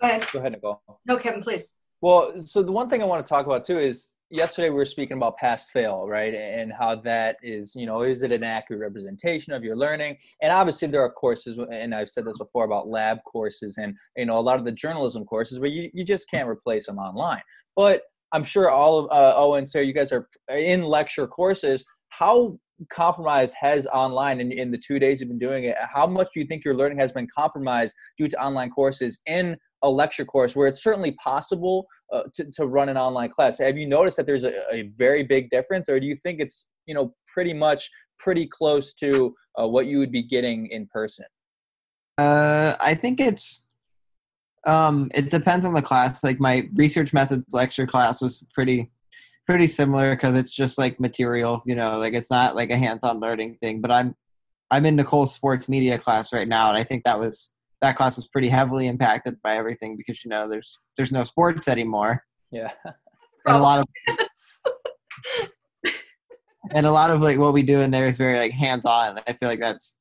go 0.00 0.08
ahead. 0.08 0.26
Go 0.32 0.38
ahead, 0.40 0.52
Nicole. 0.52 0.82
No, 1.06 1.16
Kevin, 1.16 1.40
please. 1.40 1.76
Well, 2.00 2.40
so 2.40 2.62
the 2.62 2.72
one 2.72 2.88
thing 2.88 3.00
I 3.00 3.06
want 3.06 3.24
to 3.24 3.30
talk 3.30 3.46
about 3.46 3.64
too 3.64 3.78
is 3.78 4.12
yesterday 4.32 4.70
we 4.70 4.76
were 4.76 4.86
speaking 4.86 5.18
about 5.18 5.36
pass 5.36 5.68
fail 5.70 6.08
right? 6.08 6.34
And 6.34 6.72
how 6.72 6.96
that 6.96 7.36
is 7.42 7.74
you 7.76 7.86
know 7.86 8.02
is 8.02 8.22
it 8.22 8.32
an 8.32 8.42
accurate 8.42 8.80
representation 8.80 9.52
of 9.52 9.62
your 9.62 9.76
learning? 9.76 10.16
And 10.40 10.50
obviously 10.50 10.88
there 10.88 11.02
are 11.02 11.12
courses 11.12 11.60
and 11.70 11.94
i've 11.94 12.08
said 12.08 12.24
this 12.24 12.38
before 12.38 12.64
about 12.64 12.88
lab 12.88 13.18
courses 13.24 13.78
and 13.78 13.94
you 14.16 14.26
know 14.26 14.38
a 14.38 14.40
lot 14.40 14.58
of 14.58 14.64
the 14.64 14.72
journalism 14.72 15.24
courses 15.24 15.60
where 15.60 15.70
you, 15.70 15.90
you 15.92 16.04
just 16.04 16.28
can't 16.30 16.48
replace 16.48 16.86
them 16.86 16.98
online. 16.98 17.42
But 17.76 18.02
i'm 18.32 18.44
sure 18.44 18.70
all 18.70 18.98
of 18.98 19.10
uh, 19.12 19.34
owen 19.36 19.66
sarah 19.66 19.84
you 19.84 19.92
guys 19.92 20.12
are 20.12 20.28
in 20.50 20.82
lecture 20.82 21.26
courses. 21.26 21.84
How 22.08 22.58
compromised 22.90 23.54
has 23.60 23.86
online 23.88 24.40
in, 24.40 24.50
in 24.50 24.70
the 24.70 24.78
two 24.78 24.98
days 24.98 25.20
you've 25.20 25.28
been 25.28 25.38
doing 25.38 25.64
it 25.64 25.76
how 25.78 26.04
much 26.04 26.26
do 26.34 26.40
you 26.40 26.46
think 26.46 26.64
your 26.64 26.74
learning 26.74 26.98
has 26.98 27.12
been 27.12 27.28
compromised 27.32 27.94
due 28.18 28.26
to 28.26 28.42
online 28.42 28.70
courses 28.70 29.20
in 29.26 29.56
a 29.82 29.90
lecture 29.90 30.24
course 30.24 30.54
where 30.54 30.68
it's 30.68 30.82
certainly 30.82 31.12
possible 31.12 31.86
uh, 32.12 32.22
to, 32.34 32.44
to 32.52 32.66
run 32.66 32.88
an 32.88 32.96
online 32.96 33.30
class 33.30 33.58
have 33.58 33.76
you 33.76 33.86
noticed 33.86 34.16
that 34.16 34.26
there's 34.26 34.44
a, 34.44 34.52
a, 34.72 34.90
very 34.96 35.22
big 35.22 35.50
difference 35.50 35.88
or 35.88 35.98
do 35.98 36.06
you 36.06 36.16
think 36.22 36.40
it's 36.40 36.68
you 36.86 36.94
know 36.94 37.14
pretty 37.32 37.52
much 37.52 37.90
pretty 38.18 38.46
close 38.46 38.94
to 38.94 39.34
uh, 39.60 39.66
what 39.66 39.86
you 39.86 39.98
would 39.98 40.12
be 40.12 40.22
getting 40.22 40.66
in 40.68 40.86
person 40.86 41.24
uh, 42.18 42.74
i 42.80 42.94
think 42.94 43.20
it's 43.20 43.66
Um, 44.66 45.10
it 45.14 45.30
depends 45.30 45.64
on 45.64 45.74
the 45.74 45.82
class. 45.82 46.22
Like 46.22 46.38
my 46.40 46.68
research 46.74 47.12
methods 47.12 47.52
lecture 47.52 47.86
class 47.86 48.22
was 48.22 48.44
pretty 48.54 48.90
pretty 49.44 49.66
similar 49.66 50.14
because 50.14 50.36
it's 50.36 50.54
just 50.54 50.78
like 50.78 51.00
material, 51.00 51.62
you 51.66 51.74
know, 51.74 51.98
like 51.98 52.14
it's 52.14 52.30
not 52.30 52.54
like 52.54 52.70
a 52.70 52.76
hands-on 52.76 53.18
learning 53.18 53.56
thing. 53.56 53.80
But 53.80 53.90
I'm 53.90 54.14
I'm 54.70 54.86
in 54.86 54.96
Nicole's 54.96 55.34
sports 55.34 55.68
media 55.68 55.98
class 55.98 56.32
right 56.32 56.48
now, 56.48 56.68
and 56.68 56.76
I 56.78 56.84
think 56.84 57.04
that 57.04 57.18
was 57.18 57.50
that 57.82 57.96
class 57.96 58.16
was 58.16 58.28
pretty 58.28 58.48
heavily 58.48 58.86
impacted 58.86 59.36
by 59.42 59.56
everything 59.56 59.96
because 59.96 60.24
you 60.24 60.30
know 60.30 60.48
there's 60.48 60.78
there's 60.96 61.12
no 61.12 61.24
sports 61.24 61.68
anymore. 61.68 62.24
Yeah. 62.50 62.70
And 63.44 63.56
a 63.56 63.58
lot 63.58 63.80
of 63.80 63.86
and 66.74 66.86
a 66.86 66.92
lot 66.92 67.10
of 67.10 67.20
like 67.20 67.38
what 67.38 67.52
we 67.52 67.62
do 67.62 67.80
in 67.80 67.90
there 67.90 68.06
is 68.06 68.16
very 68.16 68.38
like 68.38 68.52
hands-on. 68.52 69.18
I 69.26 69.32
feel 69.32 69.48
like 69.48 69.60
that's 69.60 69.96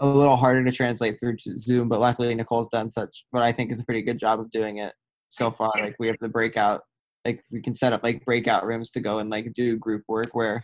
a 0.00 0.06
little 0.06 0.36
harder 0.36 0.64
to 0.64 0.70
translate 0.70 1.18
through 1.18 1.36
to 1.38 1.58
Zoom, 1.58 1.88
but 1.88 1.98
luckily 1.98 2.32
Nicole's 2.34 2.68
done 2.68 2.88
such 2.88 3.24
what 3.30 3.42
I 3.42 3.50
think 3.50 3.72
is 3.72 3.80
a 3.80 3.84
pretty 3.84 4.02
good 4.02 4.18
job 4.18 4.38
of 4.38 4.50
doing 4.52 4.78
it 4.78 4.94
so 5.28 5.50
far. 5.50 5.72
Like 5.76 5.96
we 5.98 6.06
have 6.06 6.16
the 6.20 6.28
breakout, 6.28 6.82
like 7.24 7.42
we 7.52 7.60
can 7.60 7.74
set 7.74 7.92
up 7.92 8.04
like 8.04 8.24
breakout 8.24 8.64
rooms 8.64 8.92
to 8.92 9.00
go 9.00 9.18
and 9.18 9.28
like 9.28 9.52
do 9.54 9.76
group 9.76 10.04
work 10.06 10.28
where 10.34 10.62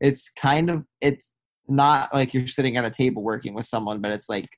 it's 0.00 0.28
kind 0.28 0.68
of 0.68 0.84
it's 1.00 1.32
not 1.66 2.12
like 2.12 2.34
you're 2.34 2.46
sitting 2.46 2.76
at 2.76 2.84
a 2.84 2.90
table 2.90 3.22
working 3.22 3.54
with 3.54 3.64
someone, 3.64 4.02
but 4.02 4.12
it's 4.12 4.28
like 4.28 4.48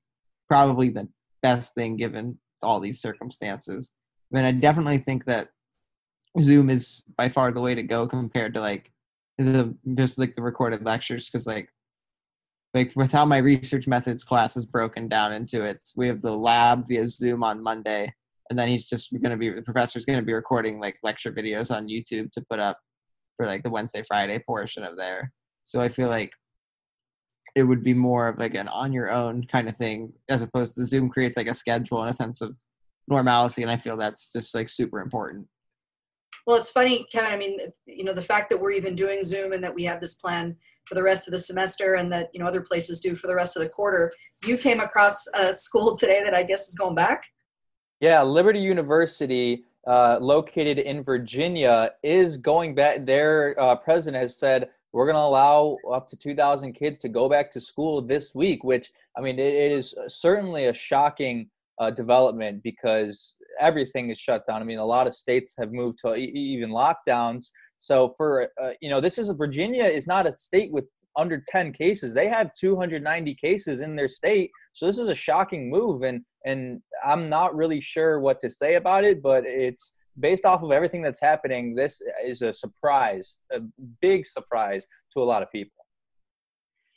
probably 0.49 0.89
the 0.89 1.09
best 1.43 1.75
thing 1.75 1.97
given 1.97 2.39
all 2.63 2.81
these 2.81 3.01
circumstances. 3.01 3.93
I 4.33 4.37
mean, 4.37 4.45
I 4.45 4.53
definitely 4.53 4.99
think 4.99 5.25
that 5.27 5.49
Zoom 6.41 6.71
is 6.71 7.03
by 7.17 7.29
far 7.29 7.53
the 7.53 7.61
way 7.61 7.75
to 7.75 7.83
go 7.83 8.07
compared 8.07 8.55
to 8.55 8.61
like 8.61 8.93
the 9.39 9.75
just 9.97 10.19
like 10.19 10.35
the 10.35 10.43
recorded 10.43 10.85
lectures 10.85 11.29
because 11.29 11.47
like 11.47 11.69
like 12.75 12.93
with 12.97 13.13
how 13.13 13.25
my 13.25 13.39
research 13.39 13.87
methods 13.87 14.25
class 14.25 14.57
is 14.57 14.65
broken 14.65 15.09
down 15.09 15.33
into 15.33 15.63
it 15.63 15.83
we 15.97 16.09
have 16.09 16.23
the 16.23 16.37
lab 16.37 16.87
via 16.89 17.07
zoom 17.07 17.43
on 17.43 17.63
monday 17.63 18.11
and 18.49 18.59
then 18.59 18.69
he's 18.69 18.87
just 18.87 19.13
going 19.13 19.31
to 19.31 19.37
be 19.37 19.51
the 19.51 19.63
professor's 19.63 20.07
going 20.07 20.19
to 20.19 20.25
be 20.25 20.33
recording 20.33 20.81
like 20.81 20.97
lecture 21.03 21.33
videos 21.33 21.75
on 21.75 21.89
youtube 21.89 22.31
to 22.33 22.45
put 22.49 22.59
up 22.59 22.79
for 23.37 23.45
like 23.45 23.63
the 23.63 23.71
wednesday 23.71 24.03
friday 24.09 24.39
portion 24.47 24.83
of 24.83 24.97
there 24.97 25.31
so 25.65 25.81
i 25.81 25.89
feel 25.89 26.09
like 26.09 26.33
it 27.57 27.65
would 27.65 27.83
be 27.83 27.95
more 27.95 28.29
of 28.29 28.39
like 28.39 28.55
an 28.55 28.69
on 28.69 28.93
your 28.93 29.11
own 29.11 29.43
kind 29.45 29.69
of 29.69 29.77
thing 29.77 30.13
as 30.29 30.43
opposed 30.43 30.75
to 30.75 30.85
zoom 30.85 31.09
creates 31.09 31.37
like 31.37 31.49
a 31.49 31.55
schedule 31.55 32.01
and 32.01 32.11
a 32.11 32.13
sense 32.13 32.41
of 32.41 32.55
normalcy 33.09 33.63
and 33.63 33.71
i 33.71 33.77
feel 33.77 33.97
that's 33.97 34.33
just 34.33 34.55
like 34.55 34.69
super 34.69 35.01
important 35.01 35.49
Well, 36.47 36.57
it's 36.57 36.71
funny, 36.71 37.05
Kevin. 37.11 37.33
I 37.33 37.37
mean, 37.37 37.59
you 37.87 38.05
know, 38.05 38.15
the 38.15 38.23
fact 38.23 38.51
that 38.51 38.61
we're 38.61 38.71
even 38.71 38.95
doing 38.95 39.25
Zoom 39.25 39.53
and 39.53 39.65
that 39.65 39.75
we 39.75 39.83
have 39.83 39.99
this 39.99 40.15
plan 40.15 40.57
for 40.87 40.95
the 40.95 41.03
rest 41.03 41.27
of 41.27 41.33
the 41.33 41.41
semester 41.41 41.95
and 41.95 42.13
that, 42.13 42.31
you 42.33 42.39
know, 42.39 42.47
other 42.47 42.61
places 42.61 43.01
do 43.01 43.17
for 43.17 43.27
the 43.27 43.35
rest 43.35 43.57
of 43.57 43.65
the 43.65 43.69
quarter. 43.69 44.13
You 44.45 44.57
came 44.57 44.79
across 44.79 45.27
a 45.35 45.57
school 45.57 45.97
today 45.97 46.23
that 46.23 46.35
I 46.35 46.45
guess 46.45 46.69
is 46.69 46.77
going 46.77 46.95
back. 46.95 47.25
Yeah, 48.01 48.23
Liberty 48.23 48.61
University, 48.61 49.65
uh, 49.89 50.19
located 50.21 50.79
in 50.79 51.03
Virginia, 51.03 51.91
is 52.05 52.37
going 52.37 52.77
back. 52.77 53.05
Their 53.05 53.61
uh, 53.61 53.75
president 53.75 54.23
has 54.23 54.39
said 54.39 54.69
we're 54.93 55.07
going 55.07 55.17
to 55.17 55.21
allow 55.21 55.77
up 55.93 56.09
to 56.09 56.17
2,000 56.17 56.73
kids 56.73 56.99
to 57.01 57.09
go 57.09 57.29
back 57.29 57.51
to 57.53 57.61
school 57.61 58.01
this 58.01 58.35
week, 58.35 58.65
which, 58.65 58.91
I 59.17 59.21
mean, 59.21 59.39
it, 59.39 59.55
it 59.55 59.73
is 59.73 59.95
certainly 60.09 60.67
a 60.67 60.73
shocking 60.75 61.51
uh, 61.79 61.91
development 61.91 62.63
because 62.63 63.37
everything 63.61 64.11
is 64.11 64.19
shut 64.19 64.45
down. 64.47 64.63
I 64.63 64.65
mean, 64.65 64.79
a 64.79 64.85
lot 64.85 65.07
of 65.07 65.15
states 65.15 65.55
have 65.59 65.73
moved 65.73 65.99
to 66.01 66.15
e- 66.15 66.33
even 66.35 66.71
lockdowns. 66.71 67.47
So 67.79 68.15
for 68.17 68.49
uh, 68.63 68.71
you 68.81 68.89
know, 68.89 69.01
this 69.01 69.19
is 69.19 69.31
Virginia 69.31 69.85
is 69.85 70.07
not 70.07 70.27
a 70.27 70.37
state 70.37 70.73
with 70.73 70.87
under 71.17 71.43
10 71.49 71.73
cases. 71.73 72.15
They 72.15 72.29
have 72.29 72.53
290 72.59 73.35
cases 73.35 73.81
in 73.81 73.97
their 73.97 74.09
state. 74.09 74.51
So 74.73 74.87
this 74.87 74.99
is 74.99 75.09
a 75.09 75.15
shocking 75.15 75.71
move, 75.71 76.03
and 76.03 76.23
and 76.45 76.81
I'm 77.05 77.29
not 77.29 77.55
really 77.55 77.81
sure 77.81 78.21
what 78.21 78.39
to 78.41 78.51
say 78.51 78.75
about 78.75 79.05
it, 79.05 79.23
but 79.23 79.45
it's 79.45 79.97
based 80.19 80.45
off 80.45 80.63
of 80.63 80.73
everything 80.73 81.03
that's 81.03 81.21
happening. 81.21 81.75
This 81.75 82.03
is 82.25 82.43
a 82.43 82.53
surprise, 82.53 83.41
a 83.53 83.61
big 84.01 84.27
surprise 84.27 84.87
to 85.13 85.23
a 85.23 85.25
lot 85.25 85.43
of 85.43 85.51
people. 85.51 85.73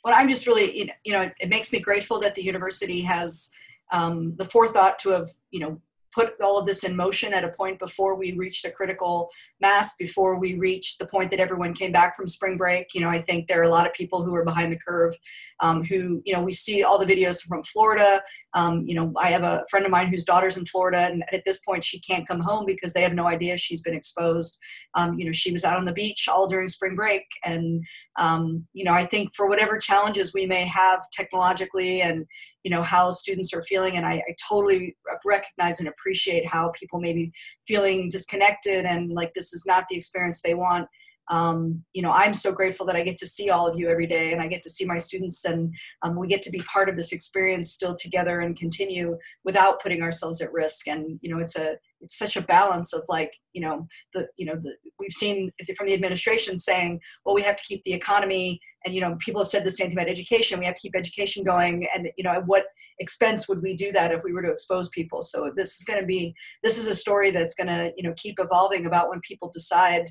Well, 0.04 0.14
I'm 0.16 0.28
just 0.28 0.46
really, 0.46 0.92
you 1.04 1.12
know, 1.12 1.30
it 1.40 1.48
makes 1.48 1.72
me 1.72 1.78
grateful 1.78 2.20
that 2.20 2.34
the 2.34 2.42
university 2.42 3.02
has 3.02 3.50
um, 3.92 4.34
the 4.36 4.46
forethought 4.46 4.98
to 5.00 5.10
have, 5.10 5.28
you 5.50 5.60
know, 5.60 5.80
put 6.12 6.32
all 6.42 6.58
of 6.58 6.66
this 6.66 6.84
in 6.84 6.96
motion 6.96 7.32
at 7.32 7.44
a 7.44 7.50
point 7.50 7.78
before 7.78 8.16
we 8.16 8.32
reached 8.32 8.64
a 8.64 8.70
critical 8.70 9.30
mass, 9.60 9.96
before 9.96 10.38
we 10.38 10.54
reached 10.54 10.98
the 10.98 11.06
point 11.06 11.30
that 11.30 11.40
everyone 11.40 11.74
came 11.74 11.92
back 11.92 12.16
from 12.16 12.26
spring 12.26 12.56
break. 12.56 12.94
You 12.94 13.00
know, 13.00 13.08
I 13.08 13.18
think 13.18 13.46
there 13.46 13.60
are 13.60 13.64
a 13.64 13.70
lot 13.70 13.86
of 13.86 13.92
people 13.94 14.22
who 14.22 14.34
are 14.34 14.44
behind 14.44 14.72
the 14.72 14.78
curve 14.78 15.16
um, 15.60 15.84
who, 15.84 16.22
you 16.24 16.32
know, 16.32 16.42
we 16.42 16.52
see 16.52 16.82
all 16.82 16.98
the 16.98 17.06
videos 17.06 17.42
from 17.42 17.62
Florida. 17.62 18.22
Um, 18.54 18.84
you 18.86 18.94
know, 18.94 19.12
I 19.16 19.30
have 19.30 19.44
a 19.44 19.64
friend 19.70 19.86
of 19.86 19.92
mine 19.92 20.08
whose 20.08 20.24
daughter's 20.24 20.56
in 20.56 20.66
Florida, 20.66 20.98
and 20.98 21.24
at 21.32 21.42
this 21.44 21.60
point, 21.60 21.84
she 21.84 22.00
can't 22.00 22.26
come 22.26 22.40
home 22.40 22.66
because 22.66 22.92
they 22.92 23.02
have 23.02 23.14
no 23.14 23.28
idea 23.28 23.56
she's 23.56 23.82
been 23.82 23.94
exposed. 23.94 24.58
Um, 24.94 25.18
you 25.18 25.24
know, 25.24 25.32
she 25.32 25.52
was 25.52 25.64
out 25.64 25.78
on 25.78 25.84
the 25.84 25.92
beach 25.92 26.28
all 26.28 26.46
during 26.46 26.68
spring 26.68 26.96
break. 26.96 27.24
And, 27.44 27.84
um, 28.18 28.66
you 28.72 28.84
know, 28.84 28.92
I 28.92 29.04
think 29.04 29.34
for 29.34 29.48
whatever 29.48 29.78
challenges 29.78 30.34
we 30.34 30.46
may 30.46 30.64
have 30.66 31.00
technologically 31.12 32.02
and, 32.02 32.26
you 32.62 32.70
know 32.70 32.82
how 32.82 33.10
students 33.10 33.52
are 33.54 33.62
feeling 33.62 33.96
and 33.96 34.06
I, 34.06 34.14
I, 34.14 34.34
totally 34.48 34.96
recognize 35.24 35.80
and 35.80 35.88
appreciate 35.88 36.46
how 36.46 36.72
people 36.78 37.00
may 37.00 37.12
be 37.12 37.32
feeling 37.66 38.08
disconnected 38.08 38.84
and 38.84 39.10
like 39.12 39.32
this 39.34 39.52
is 39.52 39.64
not 39.66 39.86
the 39.88 39.96
experience 39.96 40.40
they 40.40 40.54
want. 40.54 40.88
Um, 41.30 41.84
you 41.92 42.02
know 42.02 42.10
i'm 42.10 42.34
so 42.34 42.50
grateful 42.50 42.84
that 42.86 42.96
i 42.96 43.04
get 43.04 43.16
to 43.18 43.26
see 43.26 43.50
all 43.50 43.68
of 43.68 43.78
you 43.78 43.88
every 43.88 44.08
day 44.08 44.32
and 44.32 44.42
i 44.42 44.48
get 44.48 44.64
to 44.64 44.70
see 44.70 44.84
my 44.84 44.98
students 44.98 45.44
and 45.44 45.72
um, 46.02 46.16
we 46.16 46.26
get 46.26 46.42
to 46.42 46.50
be 46.50 46.58
part 46.66 46.88
of 46.88 46.96
this 46.96 47.12
experience 47.12 47.72
still 47.72 47.94
together 47.94 48.40
and 48.40 48.56
continue 48.56 49.16
without 49.44 49.80
putting 49.80 50.02
ourselves 50.02 50.42
at 50.42 50.52
risk. 50.52 50.88
And 50.88 51.20
you 51.22 51.32
know 51.32 51.40
it's 51.40 51.56
a 51.56 51.76
it's 52.00 52.18
such 52.18 52.36
a 52.36 52.42
balance 52.42 52.92
of 52.92 53.02
like 53.08 53.32
you 53.52 53.60
know 53.60 53.86
the 54.14 54.26
you 54.36 54.46
know 54.46 54.56
the 54.56 54.74
we've 54.98 55.12
seen 55.12 55.50
from 55.76 55.86
the 55.86 55.94
administration 55.94 56.58
saying 56.58 57.00
well 57.24 57.34
we 57.34 57.42
have 57.42 57.56
to 57.56 57.64
keep 57.64 57.82
the 57.84 57.92
economy 57.92 58.60
and 58.84 58.94
you 58.94 59.00
know 59.00 59.16
people 59.18 59.40
have 59.40 59.48
said 59.48 59.64
the 59.64 59.70
same 59.70 59.88
thing 59.88 59.96
about 59.96 60.08
education 60.08 60.58
we 60.58 60.66
have 60.66 60.74
to 60.74 60.80
keep 60.80 60.96
education 60.96 61.44
going 61.44 61.86
and 61.94 62.08
you 62.16 62.24
know 62.24 62.32
at 62.32 62.46
what 62.46 62.64
expense 63.00 63.48
would 63.48 63.62
we 63.62 63.74
do 63.74 63.90
that 63.92 64.12
if 64.12 64.22
we 64.22 64.32
were 64.32 64.42
to 64.42 64.50
expose 64.50 64.88
people? 64.90 65.22
So 65.22 65.50
this 65.56 65.78
is 65.78 65.84
going 65.84 65.98
to 65.98 66.06
be 66.06 66.34
this 66.62 66.78
is 66.78 66.86
a 66.86 66.94
story 66.94 67.30
that's 67.30 67.54
going 67.54 67.66
to 67.66 67.92
you 67.96 68.08
know 68.08 68.14
keep 68.16 68.36
evolving 68.38 68.86
about 68.86 69.08
when 69.08 69.20
people 69.20 69.50
decide 69.52 70.04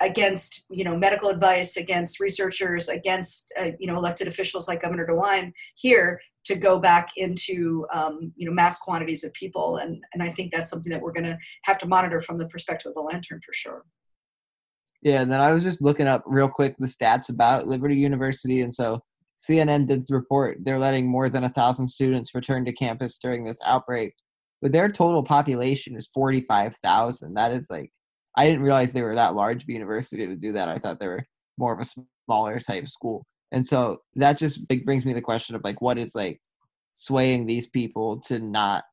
against 0.00 0.66
you 0.70 0.84
know 0.84 0.96
medical 0.96 1.28
advice 1.28 1.76
against 1.76 2.20
researchers 2.20 2.88
against 2.88 3.52
uh, 3.60 3.70
you 3.78 3.86
know 3.86 3.98
elected 3.98 4.28
officials 4.28 4.66
like 4.66 4.80
governor 4.80 5.06
dewine 5.06 5.52
here 5.76 6.18
to 6.50 6.58
go 6.58 6.78
back 6.78 7.10
into 7.16 7.86
um, 7.92 8.32
you 8.36 8.46
know 8.46 8.52
mass 8.52 8.78
quantities 8.78 9.24
of 9.24 9.32
people. 9.32 9.76
And 9.76 10.02
and 10.12 10.22
i 10.22 10.30
think 10.30 10.52
that's 10.52 10.70
something 10.70 10.92
that 10.92 11.00
we're 11.00 11.12
going 11.12 11.24
to 11.24 11.38
have 11.62 11.78
to 11.78 11.86
monitor 11.86 12.20
from 12.20 12.38
the 12.38 12.48
perspective 12.48 12.90
of 12.90 12.94
the 12.94 13.00
lantern 13.00 13.40
for 13.44 13.52
sure. 13.52 13.84
Yeah, 15.02 15.22
and 15.22 15.32
then 15.32 15.40
I 15.40 15.52
was 15.52 15.62
just 15.62 15.80
looking 15.80 16.06
up 16.06 16.22
real 16.26 16.48
quick 16.48 16.76
the 16.78 16.86
stats 16.86 17.30
about 17.30 17.66
Liberty 17.66 17.96
University, 17.96 18.60
and 18.60 18.72
so 18.72 19.00
CNN 19.38 19.86
did 19.86 20.06
the 20.06 20.14
report 20.14 20.58
they're 20.60 20.78
letting 20.78 21.06
more 21.06 21.30
than 21.30 21.44
a 21.44 21.48
thousand 21.48 21.86
students 21.86 22.34
return 22.34 22.64
to 22.66 22.72
campus 22.72 23.16
during 23.16 23.42
this 23.42 23.58
outbreak, 23.64 24.12
but 24.60 24.72
their 24.72 24.90
total 24.90 25.22
population 25.22 25.96
is 25.96 26.10
forty-five 26.12 26.76
thousand. 26.76 27.34
That 27.34 27.52
is 27.52 27.68
like, 27.70 27.90
I 28.36 28.46
didn't 28.46 28.62
realize 28.62 28.92
they 28.92 29.02
were 29.02 29.14
that 29.14 29.34
large 29.34 29.62
of 29.62 29.68
a 29.68 29.72
university 29.72 30.26
to 30.26 30.36
do 30.36 30.52
that. 30.52 30.68
I 30.68 30.76
thought 30.76 31.00
they 31.00 31.08
were 31.08 31.24
more 31.56 31.72
of 31.72 31.80
a 31.80 32.02
smaller 32.28 32.58
type 32.60 32.86
school, 32.88 33.24
and 33.52 33.66
so 33.66 34.00
that 34.16 34.38
just 34.38 34.60
like 34.70 34.84
brings 34.84 35.04
me 35.04 35.12
the 35.12 35.20
question 35.20 35.56
of 35.56 35.64
like, 35.64 35.80
what 35.80 35.98
is 35.98 36.14
like 36.14 36.40
swaying 36.94 37.46
these 37.46 37.66
people 37.66 38.20
to 38.20 38.38
not 38.38 38.84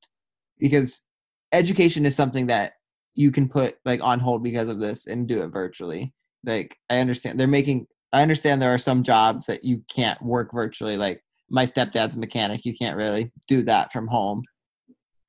because 0.59 1.03
education 1.51 2.05
is 2.05 2.15
something 2.15 2.47
that 2.47 2.73
you 3.15 3.31
can 3.31 3.47
put 3.49 3.77
like 3.85 4.03
on 4.03 4.19
hold 4.19 4.43
because 4.43 4.69
of 4.69 4.79
this 4.79 5.07
and 5.07 5.27
do 5.27 5.41
it 5.41 5.47
virtually. 5.47 6.13
Like 6.45 6.77
I 6.89 6.99
understand 6.99 7.39
they're 7.39 7.47
making 7.47 7.87
I 8.13 8.21
understand 8.21 8.61
there 8.61 8.73
are 8.73 8.77
some 8.77 9.03
jobs 9.03 9.45
that 9.47 9.63
you 9.63 9.83
can't 9.93 10.21
work 10.21 10.51
virtually 10.53 10.97
like 10.97 11.21
my 11.49 11.63
stepdad's 11.63 12.15
a 12.15 12.19
mechanic, 12.19 12.65
you 12.65 12.73
can't 12.73 12.97
really 12.97 13.31
do 13.47 13.63
that 13.63 13.91
from 13.93 14.07
home 14.07 14.43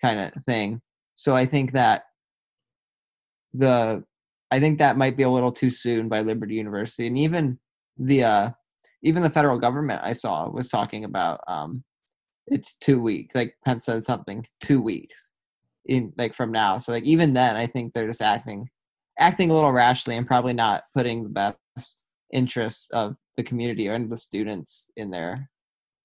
kind 0.02 0.20
of 0.20 0.32
thing. 0.44 0.80
So 1.14 1.34
I 1.34 1.46
think 1.46 1.72
that 1.72 2.04
the 3.54 4.04
I 4.50 4.60
think 4.60 4.78
that 4.78 4.96
might 4.96 5.16
be 5.16 5.24
a 5.24 5.28
little 5.28 5.52
too 5.52 5.70
soon 5.70 6.08
by 6.08 6.20
Liberty 6.20 6.54
University 6.54 7.06
and 7.06 7.18
even 7.18 7.58
the 7.96 8.24
uh 8.24 8.50
even 9.02 9.22
the 9.22 9.30
federal 9.30 9.58
government 9.58 10.00
I 10.02 10.12
saw 10.12 10.48
was 10.50 10.68
talking 10.68 11.04
about 11.04 11.40
um 11.48 11.84
it's 12.46 12.76
2 12.76 13.00
weeks 13.00 13.34
like 13.34 13.54
Pence 13.64 13.84
said 13.84 14.04
something 14.04 14.44
2 14.60 14.80
weeks 14.80 15.32
in 15.88 16.12
like 16.16 16.34
from 16.34 16.52
now. 16.52 16.78
So 16.78 16.92
like 16.92 17.04
even 17.04 17.32
then, 17.32 17.56
I 17.56 17.66
think 17.66 17.92
they're 17.92 18.06
just 18.06 18.22
acting 18.22 18.68
acting 19.18 19.50
a 19.50 19.54
little 19.54 19.72
rashly 19.72 20.16
and 20.16 20.26
probably 20.26 20.52
not 20.52 20.84
putting 20.94 21.24
the 21.24 21.28
best 21.30 22.04
interests 22.32 22.88
of 22.90 23.16
the 23.36 23.42
community 23.42 23.88
and 23.88 24.08
the 24.08 24.16
students 24.16 24.90
in 24.96 25.10
their 25.10 25.50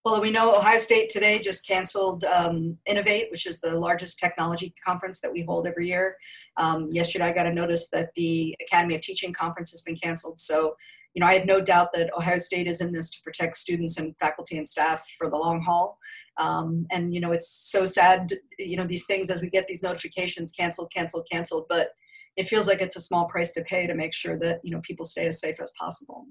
Well, 0.05 0.19
we 0.19 0.31
know 0.31 0.53
Ohio 0.53 0.79
State 0.79 1.07
today 1.07 1.39
just 1.39 1.65
canceled 1.65 2.25
um, 2.25 2.77
Innovate, 2.85 3.31
which 3.31 3.47
is 3.47 3.61
the 3.61 3.79
largest 3.79 4.19
technology 4.19 4.73
conference 4.85 5.21
that 5.21 5.31
we 5.31 5.43
hold 5.43 5.65
every 5.65 5.87
year. 5.87 6.17
Um, 6.57 6.89
yesterday, 6.91 7.25
I 7.25 7.31
got 7.31 7.47
a 7.47 7.53
notice 7.53 7.87
that 7.91 8.13
the 8.15 8.53
Academy 8.61 8.95
of 8.95 9.01
Teaching 9.01 9.31
conference 9.31 9.71
has 9.71 9.81
been 9.81 9.95
canceled. 9.95 10.41
So, 10.41 10.75
you 11.13 11.21
know, 11.21 11.27
I 11.27 11.35
have 11.35 11.45
no 11.45 11.61
doubt 11.61 11.93
that 11.93 12.13
Ohio 12.17 12.37
State 12.37 12.67
is 12.67 12.81
in 12.81 12.91
this 12.91 13.11
to 13.11 13.21
protect 13.21 13.55
students 13.55 13.97
and 13.97 14.13
faculty 14.19 14.57
and 14.57 14.67
staff 14.67 15.07
for 15.17 15.29
the 15.29 15.37
long 15.37 15.61
haul. 15.61 15.97
Um, 16.35 16.85
and, 16.91 17.13
you 17.13 17.21
know, 17.21 17.31
it's 17.31 17.49
so 17.49 17.85
sad, 17.85 18.33
you 18.59 18.75
know, 18.75 18.85
these 18.85 19.05
things 19.05 19.29
as 19.29 19.39
we 19.39 19.49
get 19.49 19.67
these 19.67 19.83
notifications 19.83 20.51
canceled, 20.51 20.91
canceled, 20.93 21.27
canceled. 21.31 21.67
But 21.69 21.91
it 22.35 22.47
feels 22.47 22.67
like 22.67 22.81
it's 22.81 22.97
a 22.97 23.01
small 23.01 23.27
price 23.29 23.53
to 23.53 23.63
pay 23.63 23.87
to 23.87 23.95
make 23.95 24.13
sure 24.13 24.37
that, 24.39 24.59
you 24.65 24.71
know, 24.71 24.81
people 24.81 25.05
stay 25.05 25.27
as 25.27 25.39
safe 25.39 25.61
as 25.61 25.71
possible. 25.79 26.25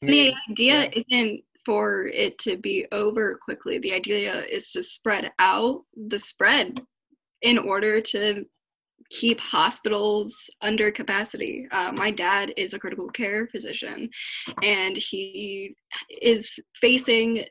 The 0.00 0.34
idea 0.50 0.90
isn't 0.94 1.44
for 1.64 2.06
it 2.06 2.38
to 2.38 2.56
be 2.56 2.86
over 2.92 3.38
quickly. 3.42 3.78
The 3.78 3.92
idea 3.92 4.44
is 4.44 4.70
to 4.72 4.82
spread 4.82 5.32
out 5.38 5.82
the 6.08 6.18
spread 6.18 6.80
in 7.42 7.58
order 7.58 8.00
to 8.00 8.44
keep 9.10 9.38
hospitals 9.40 10.48
under 10.62 10.90
capacity. 10.90 11.68
Uh, 11.70 11.92
my 11.92 12.10
dad 12.10 12.52
is 12.56 12.72
a 12.72 12.78
critical 12.78 13.08
care 13.08 13.46
physician, 13.48 14.08
and 14.62 14.96
he 14.96 15.76
is 16.08 16.52
facing 16.80 17.44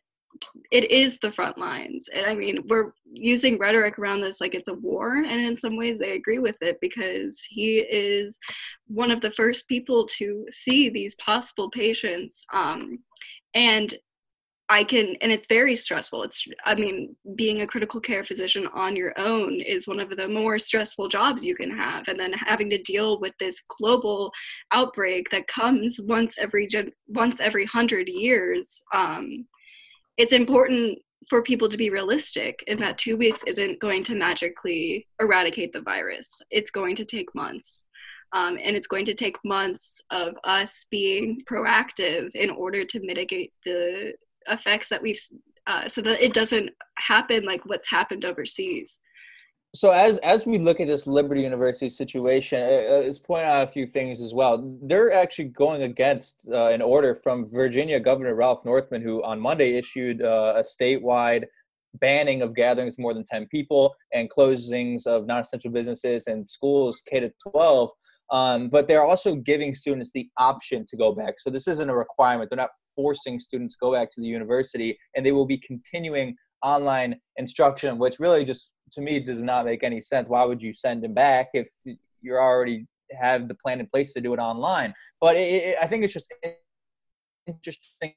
it 0.72 0.90
is 0.90 1.20
the 1.20 1.32
front 1.32 1.58
lines. 1.58 2.08
And 2.14 2.26
I 2.26 2.34
mean, 2.34 2.64
we're 2.68 2.94
using 3.12 3.58
rhetoric 3.58 4.00
around 4.00 4.22
this 4.22 4.40
like 4.40 4.56
it's 4.56 4.70
a 4.70 4.74
war, 4.74 5.18
and 5.18 5.42
in 5.42 5.58
some 5.58 5.78
ways, 5.78 6.02
I 6.02 6.12
agree 6.12 6.40
with 6.40 6.58
it 6.62 6.78
because 6.82 7.42
he 7.48 7.80
is 7.80 8.40
one 8.88 9.12
of 9.12 9.22
the 9.22 9.32
first 9.32 9.68
people 9.68 10.08
to 10.18 10.46
see 10.50 10.90
these 10.90 11.16
possible 11.16 11.70
patients. 11.70 12.44
Um, 12.54 13.00
and 13.54 13.94
I 14.70 14.86
can, 14.86 15.18
and 15.20 15.34
it's 15.34 15.48
very 15.48 15.76
stressful. 15.76 16.24
It's, 16.24 16.48
I 16.64 16.76
mean, 16.76 17.14
being 17.36 17.60
a 17.60 17.68
critical 17.68 18.00
care 18.00 18.24
physician 18.24 18.70
on 18.74 18.96
your 18.96 19.14
own 19.20 19.60
is 19.60 19.86
one 19.86 20.00
of 20.00 20.16
the 20.16 20.30
more 20.30 20.60
stressful 20.60 21.10
jobs 21.10 21.44
you 21.44 21.56
can 21.58 21.76
have. 21.76 22.08
And 22.08 22.18
then 22.18 22.32
having 22.32 22.70
to 22.70 22.82
deal 22.82 23.20
with 23.20 23.34
this 23.38 23.62
global 23.78 24.32
outbreak 24.72 25.30
that 25.32 25.48
comes 25.48 26.00
once 26.02 26.38
every, 26.40 26.70
once 27.08 27.42
every 27.42 27.66
hundred 27.66 28.08
years. 28.08 28.82
Um, 28.94 29.46
it's 30.18 30.32
important 30.32 31.00
for 31.30 31.44
people 31.44 31.68
to 31.68 31.78
be 31.78 31.90
realistic 31.90 32.64
in 32.68 32.80
that 32.80 32.98
two 32.98 33.18
weeks 33.18 33.44
isn't 33.46 33.82
going 33.82 34.06
to 34.06 34.16
magically 34.16 35.06
eradicate 35.20 35.74
the 35.74 35.82
virus. 35.82 36.42
It's 36.50 36.72
going 36.72 36.96
to 36.96 37.06
take 37.06 37.36
months. 37.36 37.88
Um, 38.34 38.58
and 38.64 38.76
it's 38.76 38.88
going 38.88 39.06
to 39.06 39.14
take 39.14 39.38
months 39.44 40.02
of 40.10 40.36
us 40.44 40.86
being 40.90 41.42
proactive 41.50 42.32
in 42.34 42.50
order 42.50 42.86
to 42.86 43.00
mitigate 43.02 43.54
the 43.66 44.14
effects 44.48 44.90
that 44.90 45.02
we've 45.02 45.22
uh, 45.68 45.88
so 45.88 46.02
that 46.02 46.24
it 46.24 46.34
doesn't 46.34 46.72
happen 46.98 47.46
like 47.46 47.66
what's 47.66 47.90
happened 47.90 48.26
overseas. 48.26 49.00
So 49.74 49.92
as 49.92 50.18
as 50.18 50.46
we 50.46 50.58
look 50.58 50.82
at 50.82 50.88
this 50.88 51.08
liberty 51.08 51.44
university 51.44 51.88
situation 51.88 52.62
uh, 52.62 53.08
it's 53.08 53.20
pointing 53.20 53.50
out 53.50 53.64
a 53.64 53.68
few 53.68 53.88
things 53.88 54.22
as 54.22 54.34
well. 54.34 54.78
They're 54.84 55.14
actually 55.14 55.46
going 55.46 55.84
against 55.84 56.50
uh, 56.52 56.68
an 56.68 56.82
order 56.82 57.16
from 57.16 57.50
virginia 57.50 58.00
governor 58.00 58.36
ralph 58.36 58.66
northam 58.66 59.02
who 59.02 59.24
on 59.24 59.40
monday 59.40 59.78
issued 59.78 60.22
uh, 60.22 60.56
a 60.58 60.62
statewide 60.62 61.46
banning 61.96 62.42
of 62.42 62.54
gatherings 62.54 63.00
more 63.00 63.14
than 63.14 63.24
10 63.24 63.48
people 63.48 63.96
and 64.14 64.30
closings 64.30 65.08
of 65.08 65.26
non-essential 65.26 65.72
businesses 65.72 66.28
and 66.28 66.48
schools 66.48 67.02
k 67.10 67.22
to 67.22 67.32
12 67.50 67.92
um, 68.32 68.70
but 68.70 68.88
they're 68.88 69.04
also 69.06 69.36
giving 69.36 69.74
students 69.74 70.12
the 70.14 70.30
option 70.38 70.86
to 70.88 70.98
go 70.98 71.14
back. 71.14 71.40
So 71.40 71.50
this 71.50 71.68
isn't 71.68 71.90
a 71.90 71.96
requirement. 71.96 72.50
They're 72.50 72.58
not 72.58 72.70
forcing 72.96 73.40
students 73.40 73.76
to 73.76 73.80
go 73.82 73.92
back 73.94 74.10
to 74.12 74.22
the 74.22 74.28
university, 74.28 74.98
and 75.16 75.26
they 75.26 75.32
will 75.32 75.46
be 75.46 75.58
continuing 75.58 76.36
online 76.64 77.20
instruction, 77.38 77.98
which 77.98 78.20
really 78.20 78.46
just 78.46 78.72
to 78.94 79.02
me 79.02 79.20
does 79.20 79.42
not 79.42 79.66
make 79.66 79.84
any 79.84 80.00
sense. 80.00 80.30
Why 80.30 80.46
would 80.46 80.62
you 80.62 80.74
send 80.74 81.04
them 81.04 81.14
back 81.14 81.50
if 81.54 81.70
you 82.22 82.36
already 82.36 82.88
have 83.20 83.48
the 83.48 83.56
plan 83.56 83.80
in 83.80 83.88
place 83.88 84.14
to 84.14 84.22
do 84.22 84.34
it 84.34 84.40
online? 84.40 84.94
But 85.20 85.36
it, 85.36 85.64
it, 85.64 85.78
I 85.82 85.88
think 85.88 86.04
it's 86.04 86.14
just 86.14 86.32
interesting 87.48 88.14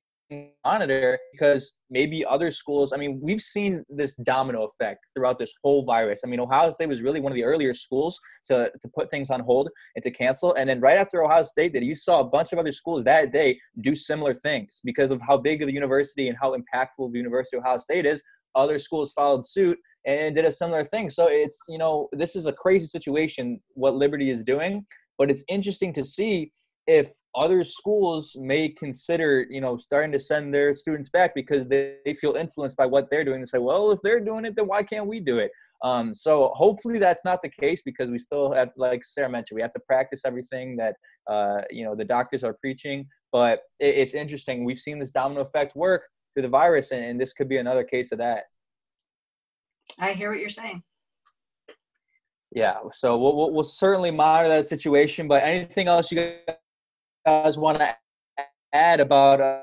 monitor 0.64 1.18
because 1.32 1.78
maybe 1.90 2.24
other 2.24 2.50
schools 2.50 2.92
i 2.92 2.96
mean 2.96 3.20
we've 3.22 3.42
seen 3.42 3.84
this 3.88 4.14
domino 4.16 4.64
effect 4.64 5.04
throughout 5.14 5.38
this 5.38 5.52
whole 5.62 5.84
virus. 5.84 6.22
I 6.24 6.28
mean 6.28 6.40
ohio 6.40 6.70
state 6.70 6.88
was 6.88 7.02
really 7.02 7.20
one 7.20 7.32
of 7.32 7.36
the 7.36 7.44
earlier 7.44 7.74
schools 7.74 8.18
to, 8.46 8.70
to 8.80 8.88
put 8.88 9.10
things 9.10 9.30
on 9.30 9.40
hold 9.40 9.68
and 9.94 10.02
to 10.02 10.10
cancel. 10.10 10.54
And 10.54 10.68
then 10.68 10.80
right 10.80 10.96
after 10.96 11.22
ohio 11.22 11.44
state 11.44 11.72
did 11.72 11.84
you 11.84 11.94
saw 11.94 12.20
a 12.20 12.24
bunch 12.24 12.52
of 12.52 12.58
other 12.58 12.72
schools 12.72 13.04
that 13.04 13.32
day 13.32 13.58
do 13.80 13.94
similar 13.94 14.34
things 14.34 14.80
because 14.84 15.10
of 15.10 15.20
how 15.20 15.36
big 15.36 15.62
of 15.62 15.68
the 15.68 15.74
university 15.74 16.28
and 16.28 16.38
how 16.40 16.56
impactful 16.56 17.12
the 17.12 17.18
university 17.18 17.56
of 17.56 17.64
ohio 17.64 17.78
state 17.78 18.06
is. 18.06 18.22
Other 18.54 18.78
schools 18.78 19.12
followed 19.12 19.46
suit 19.46 19.78
and 20.06 20.34
did 20.34 20.44
a 20.44 20.52
similar 20.52 20.84
thing. 20.84 21.10
So 21.10 21.28
it's 21.28 21.58
you 21.68 21.78
know 21.78 22.08
this 22.12 22.36
is 22.36 22.46
a 22.46 22.52
crazy 22.52 22.86
situation 22.86 23.60
what 23.74 23.94
liberty 23.94 24.30
is 24.30 24.42
doing 24.42 24.86
but 25.16 25.30
it's 25.30 25.44
interesting 25.48 25.92
to 25.92 26.04
see 26.04 26.50
if 26.86 27.12
other 27.34 27.64
schools 27.64 28.36
may 28.38 28.68
consider 28.68 29.46
you 29.50 29.60
know 29.60 29.76
starting 29.76 30.12
to 30.12 30.18
send 30.20 30.54
their 30.54 30.74
students 30.74 31.08
back 31.08 31.34
because 31.34 31.66
they, 31.66 31.96
they 32.04 32.14
feel 32.14 32.34
influenced 32.34 32.76
by 32.76 32.86
what 32.86 33.10
they're 33.10 33.24
doing 33.24 33.38
and 33.38 33.48
say 33.48 33.58
well 33.58 33.90
if 33.90 34.00
they're 34.02 34.20
doing 34.20 34.44
it 34.44 34.54
then 34.56 34.66
why 34.66 34.82
can't 34.82 35.06
we 35.06 35.20
do 35.20 35.38
it? 35.38 35.50
Um, 35.82 36.14
so 36.14 36.48
hopefully 36.54 36.98
that's 36.98 37.24
not 37.24 37.42
the 37.42 37.50
case 37.50 37.82
because 37.82 38.10
we 38.10 38.18
still 38.18 38.52
have 38.52 38.70
like 38.76 39.04
sarah 39.04 39.28
mentioned 39.28 39.56
we 39.56 39.62
have 39.62 39.72
to 39.72 39.80
practice 39.80 40.22
everything 40.24 40.76
that 40.76 40.94
uh, 41.28 41.62
you 41.70 41.84
know 41.84 41.94
the 41.94 42.04
doctors 42.04 42.44
are 42.44 42.54
preaching. 42.54 43.06
But 43.32 43.60
it, 43.80 43.96
it's 43.96 44.14
interesting. 44.14 44.64
We've 44.64 44.78
seen 44.78 44.98
this 44.98 45.10
domino 45.10 45.40
effect 45.40 45.74
work 45.74 46.02
through 46.34 46.42
the 46.42 46.48
virus 46.48 46.92
and, 46.92 47.04
and 47.04 47.20
this 47.20 47.32
could 47.32 47.48
be 47.48 47.58
another 47.58 47.84
case 47.84 48.12
of 48.12 48.18
that. 48.18 48.44
I 49.98 50.12
hear 50.12 50.30
what 50.30 50.40
you're 50.40 50.48
saying. 50.50 50.82
Yeah 52.52 52.76
so 52.92 53.18
we'll, 53.18 53.36
we'll, 53.36 53.50
we'll 53.50 53.64
certainly 53.64 54.12
monitor 54.12 54.48
that 54.48 54.66
situation. 54.66 55.26
But 55.26 55.42
anything 55.42 55.88
else 55.88 56.12
you 56.12 56.36
guys 57.26 57.56
want 57.58 57.78
to 57.78 57.94
add 58.72 59.00
about 59.00 59.40
uh, 59.40 59.62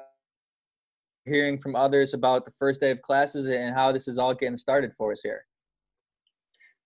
hearing 1.26 1.58
from 1.58 1.76
others 1.76 2.14
about 2.14 2.46
the 2.46 2.52
first 2.52 2.82
day 2.82 2.92
of 2.92 3.02
classes 3.02 3.48
and 3.48 3.74
how 3.74 3.92
this 3.92 4.08
is 4.08 4.18
all 4.18 4.34
getting 4.34 4.58
started 4.58 4.94
for 4.94 5.12
us 5.12 5.22
here? 5.22 5.46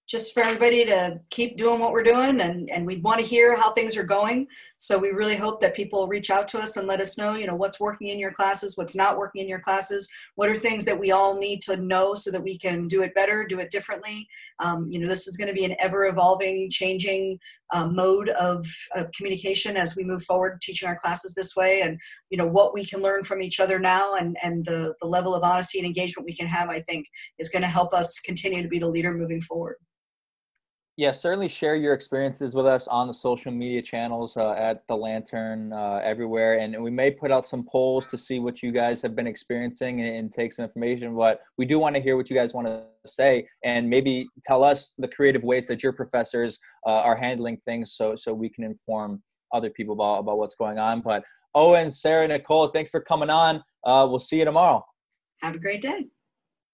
Just 0.07 0.33
for 0.33 0.43
everybody 0.43 0.85
to 0.85 1.19
keep 1.31 1.57
doing 1.57 1.79
what 1.79 1.91
we're 1.91 2.03
doing 2.03 2.39
and, 2.41 2.69
and 2.69 2.85
we 2.85 2.97
want 2.97 3.19
to 3.19 3.25
hear 3.25 3.55
how 3.55 3.71
things 3.71 3.97
are 3.97 4.03
going. 4.03 4.47
So 4.77 4.97
we 4.97 5.09
really 5.09 5.35
hope 5.35 5.59
that 5.61 5.75
people 5.75 6.07
reach 6.07 6.29
out 6.29 6.47
to 6.49 6.59
us 6.59 6.77
and 6.77 6.87
let 6.87 7.01
us 7.01 7.17
know 7.17 7.35
you 7.35 7.47
know 7.47 7.55
what's 7.55 7.79
working 7.79 8.07
in 8.07 8.19
your 8.19 8.31
classes 8.31 8.77
what's 8.77 8.95
not 8.95 9.17
working 9.17 9.41
in 9.41 9.49
your 9.49 9.59
classes 9.59 10.09
what 10.35 10.49
are 10.49 10.55
things 10.55 10.85
that 10.85 10.99
we 10.99 11.11
all 11.11 11.37
need 11.37 11.61
to 11.63 11.77
know 11.77 12.13
so 12.13 12.29
that 12.31 12.43
we 12.43 12.57
can 12.57 12.87
do 12.87 13.01
it 13.01 13.15
better 13.15 13.45
do 13.47 13.59
it 13.59 13.71
differently. 13.71 14.27
Um, 14.59 14.87
you 14.91 14.99
know 14.99 15.07
this 15.07 15.27
is 15.27 15.37
going 15.37 15.47
to 15.47 15.53
be 15.53 15.65
an 15.65 15.75
ever 15.79 16.05
evolving 16.05 16.69
changing 16.69 17.39
um, 17.73 17.95
mode 17.95 18.29
of, 18.29 18.65
of 18.95 19.11
communication 19.13 19.75
as 19.75 19.95
we 19.95 20.03
move 20.03 20.23
forward 20.23 20.61
teaching 20.61 20.87
our 20.87 20.95
classes 20.95 21.33
this 21.33 21.55
way 21.55 21.81
and 21.81 21.99
you 22.29 22.37
know 22.37 22.47
what 22.47 22.73
we 22.73 22.85
can 22.85 23.01
learn 23.01 23.23
from 23.23 23.41
each 23.41 23.59
other 23.59 23.79
now 23.79 24.15
and 24.15 24.37
and 24.43 24.65
the, 24.65 24.93
the 25.01 25.07
level 25.07 25.33
of 25.33 25.43
honesty 25.43 25.79
and 25.79 25.87
engagement 25.87 26.25
we 26.25 26.35
can 26.35 26.47
have 26.47 26.69
i 26.69 26.79
think 26.81 27.07
is 27.39 27.49
going 27.49 27.61
to 27.61 27.67
help 27.67 27.93
us 27.93 28.19
continue 28.19 28.61
to 28.61 28.69
be 28.69 28.79
the 28.79 28.87
leader 28.87 29.13
moving 29.13 29.41
forward 29.41 29.77
yeah, 30.97 31.11
certainly 31.11 31.49
share 31.49 31.75
your 31.75 31.93
experiences 31.93 32.55
with 32.55 32.65
us 32.65 32.87
on 32.87 33.07
the 33.07 33.13
social 33.13 33.51
media 33.51 33.81
channels 33.81 34.37
uh, 34.37 34.51
at 34.53 34.87
the 34.87 34.95
Lantern 34.95 35.73
uh, 35.73 35.99
everywhere, 36.01 36.59
and 36.59 36.81
we 36.81 36.89
may 36.89 37.11
put 37.11 37.31
out 37.31 37.45
some 37.45 37.65
polls 37.69 38.05
to 38.05 38.17
see 38.17 38.39
what 38.39 38.63
you 38.63 38.71
guys 38.71 39.01
have 39.01 39.13
been 39.13 39.27
experiencing 39.27 39.99
and, 39.99 40.15
and 40.15 40.31
take 40.31 40.53
some 40.53 40.63
information. 40.63 41.13
But 41.13 41.41
we 41.57 41.65
do 41.65 41.79
want 41.79 41.97
to 41.97 42.01
hear 42.01 42.15
what 42.15 42.29
you 42.29 42.35
guys 42.35 42.53
want 42.53 42.67
to 42.67 42.85
say, 43.05 43.45
and 43.65 43.89
maybe 43.89 44.25
tell 44.43 44.63
us 44.63 44.93
the 44.97 45.09
creative 45.09 45.43
ways 45.43 45.67
that 45.67 45.83
your 45.83 45.91
professors 45.91 46.59
uh, 46.87 47.01
are 47.01 47.15
handling 47.15 47.57
things, 47.65 47.93
so 47.93 48.15
so 48.15 48.33
we 48.33 48.49
can 48.49 48.63
inform 48.63 49.21
other 49.53 49.69
people 49.69 49.95
about 49.95 50.19
about 50.19 50.37
what's 50.37 50.55
going 50.55 50.79
on. 50.79 51.01
But 51.01 51.25
Owen, 51.55 51.91
Sarah, 51.91 52.27
Nicole, 52.29 52.67
thanks 52.67 52.89
for 52.89 53.01
coming 53.01 53.29
on. 53.29 53.57
Uh, 53.83 54.07
we'll 54.09 54.19
see 54.19 54.39
you 54.39 54.45
tomorrow. 54.45 54.85
Have 55.41 55.55
a 55.55 55.59
great 55.59 55.81
day. 55.81 56.05